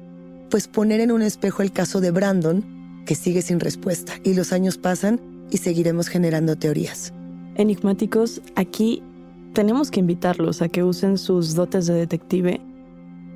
pues 0.50 0.68
poner 0.68 1.00
en 1.00 1.12
un 1.12 1.22
espejo 1.22 1.62
el 1.62 1.72
caso 1.72 2.00
de 2.00 2.10
Brandon, 2.10 3.04
que 3.04 3.14
sigue 3.14 3.42
sin 3.42 3.60
respuesta, 3.60 4.14
y 4.24 4.34
los 4.34 4.52
años 4.52 4.78
pasan 4.78 5.20
y 5.50 5.58
seguiremos 5.58 6.08
generando 6.08 6.56
teorías. 6.56 7.12
Enigmáticos, 7.54 8.40
aquí 8.54 9.02
tenemos 9.52 9.90
que 9.90 10.00
invitarlos 10.00 10.62
a 10.62 10.68
que 10.68 10.84
usen 10.84 11.18
sus 11.18 11.54
dotes 11.54 11.86
de 11.86 11.94
detective 11.94 12.60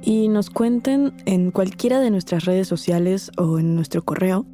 y 0.03 0.29
nos 0.29 0.51
cuenten 0.51 1.13
en 1.27 1.51
cualquiera 1.51 2.01
de 2.01 2.11
nuestras 2.11 2.45
redes 2.45 2.69
sociales 2.69 3.31
o 3.37 3.59
en 3.59 3.75
nuestro 3.75 4.05
correo 4.05 4.47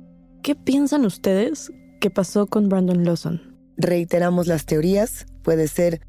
qué 0.42 0.54
piensan 0.54 1.04
ustedes 1.04 1.72
que 2.00 2.10
pasó 2.10 2.46
con 2.46 2.68
Brandon 2.68 3.04
Lawson. 3.04 3.40
Reiteramos 3.76 4.46
las 4.46 4.66
teorías, 4.66 5.26
puede 5.42 5.68
ser 5.68 6.00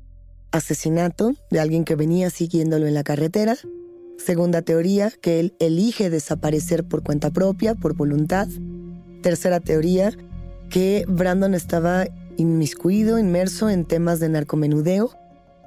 asesinato 0.51 1.33
de 1.51 1.59
alguien 1.59 1.85
que 1.85 1.95
venía 1.95 2.29
siguiéndolo 2.29 2.87
en 2.87 2.93
la 2.93 3.03
carretera, 3.03 3.55
Segunda 4.19 4.61
teoría, 4.61 5.13
que 5.21 5.39
él 5.39 5.55
elige 5.59 6.09
desaparecer 6.09 6.83
por 6.83 7.03
cuenta 7.03 7.31
propia, 7.31 7.73
por 7.73 7.95
voluntad. 7.95 8.49
Tercera 9.21 9.61
teoría, 9.61 10.11
que 10.69 11.05
Brandon 11.07 11.53
estaba 11.53 12.05
inmiscuido, 12.35 13.17
inmerso 13.17 13.69
en 13.69 13.85
temas 13.85 14.19
de 14.19 14.27
narcomenudeo 14.27 15.11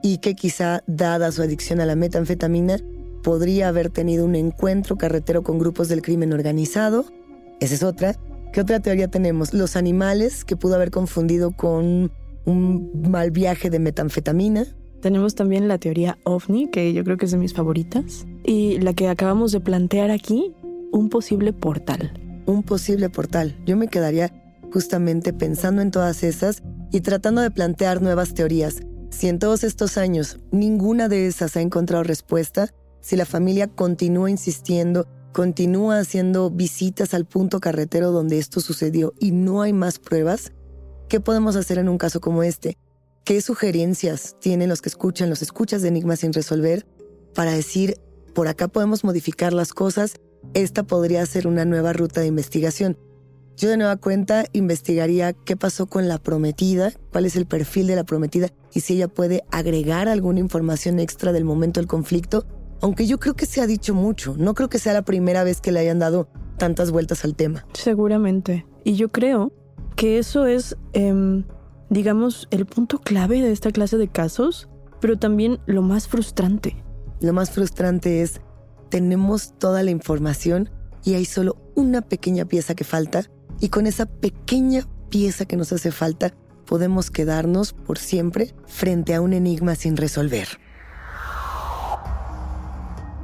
y 0.03 0.19
que 0.19 0.35
quizá, 0.35 0.83
dada 0.87 1.33
su 1.33 1.41
adicción 1.41 1.81
a 1.81 1.87
la 1.87 1.97
metanfetamina, 1.97 2.77
podría 3.23 3.69
haber 3.69 3.91
tenido 3.91 4.25
un 4.25 4.35
encuentro 4.35 4.97
carretero 4.97 5.43
con 5.43 5.59
grupos 5.59 5.89
del 5.89 6.03
crimen 6.03 6.33
organizado. 6.33 7.05
Esa 7.61 7.75
es 7.75 7.83
otra. 7.83 8.17
¿Qué 8.53 8.61
otra 8.61 8.81
teoría 8.81 9.09
tenemos? 9.09 9.55
Los 9.55 9.77
animales, 9.77 10.45
que 10.45 10.57
pudo 10.57 10.75
haber 10.75 10.91
confundido 10.91 11.53
con 11.53 12.13
un 12.45 12.91
mal 13.09 13.31
viaje 13.31 13.71
de 13.71 13.79
metanfetamina. 13.79 14.67
Tenemos 15.01 15.35
también 15.35 15.69
la 15.69 15.79
teoría 15.79 16.19
ovni, 16.25 16.69
que 16.69 16.93
yo 16.93 17.03
creo 17.05 17.17
que 17.17 17.25
es 17.25 17.33
de 17.33 17.39
mis 17.39 17.55
favoritas, 17.55 18.27
y 18.45 18.79
la 18.79 18.93
que 18.93 19.09
acabamos 19.09 19.53
de 19.53 19.61
plantear 19.61 20.11
aquí, 20.11 20.55
un 20.93 21.09
posible 21.09 21.53
portal. 21.53 22.13
Un 22.47 22.63
posible 22.63 23.09
portal. 23.09 23.57
Yo 23.65 23.77
me 23.77 23.89
quedaría 23.89 24.33
justamente 24.73 25.33
pensando 25.33 25.83
en 25.83 25.91
todas 25.91 26.23
esas 26.23 26.63
y 26.91 27.01
tratando 27.01 27.41
de 27.41 27.51
plantear 27.51 28.03
nuevas 28.03 28.35
teorías. 28.35 28.81
Si 29.11 29.29
en 29.29 29.39
todos 29.39 29.65
estos 29.65 29.99
años 29.99 30.39
ninguna 30.51 31.09
de 31.09 31.27
esas 31.27 31.57
ha 31.57 31.61
encontrado 31.61 32.03
respuesta, 32.03 32.73
si 33.03 33.17
la 33.17 33.27
familia 33.27 33.67
continúa 33.67 34.31
insistiendo, 34.31 35.07
continúa 35.33 35.99
haciendo 35.99 36.51
visitas 36.51 37.15
al 37.15 37.27
punto 37.27 37.61
carretero 37.61 38.13
donde 38.13 38.39
esto 38.39 38.61
sucedió 38.61 39.13
y 39.19 39.33
no 39.33 39.61
hay 39.61 39.73
más 39.73 39.99
pruebas, 39.99 40.53
¿qué 41.09 41.21
podemos 41.21 41.57
hacer 41.57 41.79
en 41.79 41.89
un 41.89 41.99
caso 41.99 42.21
como 42.21 42.43
este? 42.45 42.79
¿Qué 43.25 43.41
sugerencias 43.41 44.37
tienen 44.41 44.69
los 44.69 44.81
que 44.81 44.89
escuchan, 44.89 45.31
los 45.31 45.43
escuchas 45.43 45.83
de 45.83 45.89
Enigmas 45.89 46.21
sin 46.21 46.33
resolver 46.33 46.87
para 47.35 47.53
decir, 47.53 48.01
por 48.35 48.49
acá 48.49 48.69
podemos 48.69 49.05
modificar 49.05 49.53
las 49.53 49.73
cosas, 49.73 50.15
esta 50.55 50.85
podría 50.85 51.27
ser 51.27 51.47
una 51.47 51.65
nueva 51.65 51.93
ruta 51.93 52.21
de 52.21 52.29
investigación? 52.29 52.97
Yo 53.57 53.69
de 53.69 53.77
nueva 53.77 53.97
cuenta 53.97 54.47
investigaría 54.53 55.33
qué 55.33 55.57
pasó 55.57 55.87
con 55.87 56.09
la 56.09 56.19
prometida, 56.19 56.93
cuál 57.11 57.27
es 57.27 57.37
el 57.37 57.47
perfil 57.47 57.89
de 57.89 57.97
la 57.97 58.05
prometida 58.05 58.49
y 58.73 58.81
si 58.81 58.95
ella 58.95 59.09
puede 59.09 59.43
agregar 59.51 60.09
alguna 60.09 60.41
información 60.41 60.99
extra 60.99 61.33
del 61.33 61.45
momento 61.45 61.81
del 61.81 61.87
conflicto, 61.87 62.47
aunque 62.83 63.07
yo 63.07 63.19
creo 63.19 63.35
que 63.35 63.47
se 63.47 63.63
ha 63.63 63.67
dicho 63.67 63.95
mucho, 63.95 64.35
no 64.37 64.55
creo 64.55 64.69
que 64.69 64.79
sea 64.79 64.93
la 64.93 65.03
primera 65.03 65.45
vez 65.45 65.61
que 65.61 65.73
le 65.73 65.81
hayan 65.81 65.99
dado 65.99 66.29
tantas 66.59 66.91
vueltas 66.91 67.25
al 67.25 67.35
tema. 67.35 67.67
Seguramente. 67.73 68.67
Y 68.85 68.97
yo 68.97 69.11
creo 69.11 69.53
que 69.97 70.19
eso 70.19 70.47
es... 70.47 70.77
Em, 70.93 71.45
digamos, 71.93 72.49
el 72.51 72.65
punto 72.65 72.99
clave 72.99 73.43
de 73.43 73.53
esta 73.53 73.71
clase 73.71 73.99
de 73.99 74.09
casos, 74.09 74.67
pero 74.99 75.19
también 75.19 75.61
lo 75.67 75.83
más 75.83 76.09
frustrante. 76.09 76.83
Lo 77.21 77.35
más 77.35 77.51
frustrante 77.51 78.23
es, 78.23 78.41
tenemos 78.89 79.59
toda 79.59 79.83
la 79.83 79.91
información 79.91 80.71
y 81.05 81.15
hay 81.15 81.27
solo 81.27 81.57
una 81.75 82.01
pequeña 82.01 82.47
pieza 82.47 82.75
que 82.75 82.85
falta, 82.85 83.31
y 83.61 83.69
con 83.69 83.87
esa 83.87 84.07
pequeña 84.07 84.89
pieza 85.11 85.45
que 85.45 85.57
nos 85.57 85.71
hace 85.73 85.93
falta, 85.93 86.33
podemos 86.65 87.11
quedarnos 87.11 87.75
por 87.75 87.99
siempre 87.99 88.55
frente 88.67 89.15
a 89.15 89.21
un 89.21 89.35
enigma 89.35 89.75
sin 89.75 89.99
resolver. 89.99 90.49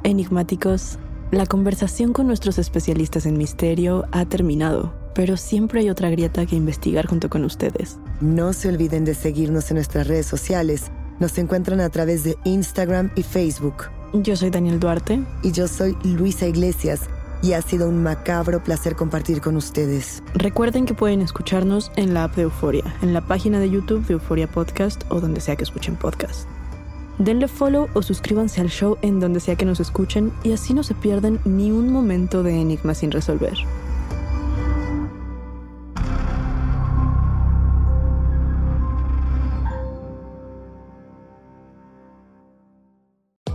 Enigmáticos, 0.03 0.97
la 1.31 1.45
conversación 1.45 2.13
con 2.13 2.27
nuestros 2.27 2.57
especialistas 2.57 3.25
en 3.25 3.37
misterio 3.37 4.05
ha 4.11 4.25
terminado 4.25 4.93
pero 5.19 5.35
siempre 5.35 5.81
hay 5.81 5.89
otra 5.89 6.09
grieta 6.09 6.45
que 6.45 6.55
investigar 6.55 7.05
junto 7.05 7.29
con 7.29 7.43
ustedes. 7.43 7.99
No 8.21 8.53
se 8.53 8.69
olviden 8.69 9.03
de 9.03 9.13
seguirnos 9.15 9.69
en 9.69 9.75
nuestras 9.75 10.07
redes 10.07 10.25
sociales. 10.25 10.91
Nos 11.19 11.37
encuentran 11.37 11.81
a 11.81 11.89
través 11.89 12.23
de 12.23 12.37
Instagram 12.45 13.11
y 13.15 13.23
Facebook. 13.23 13.89
Yo 14.13 14.37
soy 14.37 14.49
Daniel 14.49 14.79
Duarte. 14.79 15.21
Y 15.43 15.51
yo 15.51 15.67
soy 15.67 15.97
Luisa 16.03 16.47
Iglesias. 16.47 17.01
Y 17.41 17.51
ha 17.51 17.61
sido 17.61 17.89
un 17.89 18.01
macabro 18.01 18.63
placer 18.63 18.95
compartir 18.95 19.41
con 19.41 19.57
ustedes. 19.57 20.23
Recuerden 20.35 20.85
que 20.85 20.93
pueden 20.93 21.19
escucharnos 21.19 21.91
en 21.97 22.13
la 22.13 22.23
app 22.23 22.37
de 22.37 22.43
Euforia, 22.43 22.95
en 23.01 23.13
la 23.13 23.19
página 23.19 23.59
de 23.59 23.69
YouTube 23.69 24.07
de 24.07 24.13
Euforia 24.13 24.47
Podcast 24.47 25.03
o 25.09 25.19
donde 25.19 25.41
sea 25.41 25.57
que 25.57 25.63
escuchen 25.63 25.97
podcast. 25.97 26.47
Denle 27.19 27.49
follow 27.49 27.89
o 27.93 28.01
suscríbanse 28.01 28.61
al 28.61 28.69
show 28.69 28.97
en 29.01 29.19
donde 29.19 29.41
sea 29.41 29.57
que 29.57 29.65
nos 29.65 29.81
escuchen 29.81 30.31
y 30.41 30.53
así 30.53 30.73
no 30.73 30.83
se 30.83 30.93
pierden 30.93 31.39
ni 31.43 31.69
un 31.69 31.91
momento 31.91 32.43
de 32.43 32.61
enigma 32.61 32.93
sin 32.93 33.11
resolver. 33.11 33.57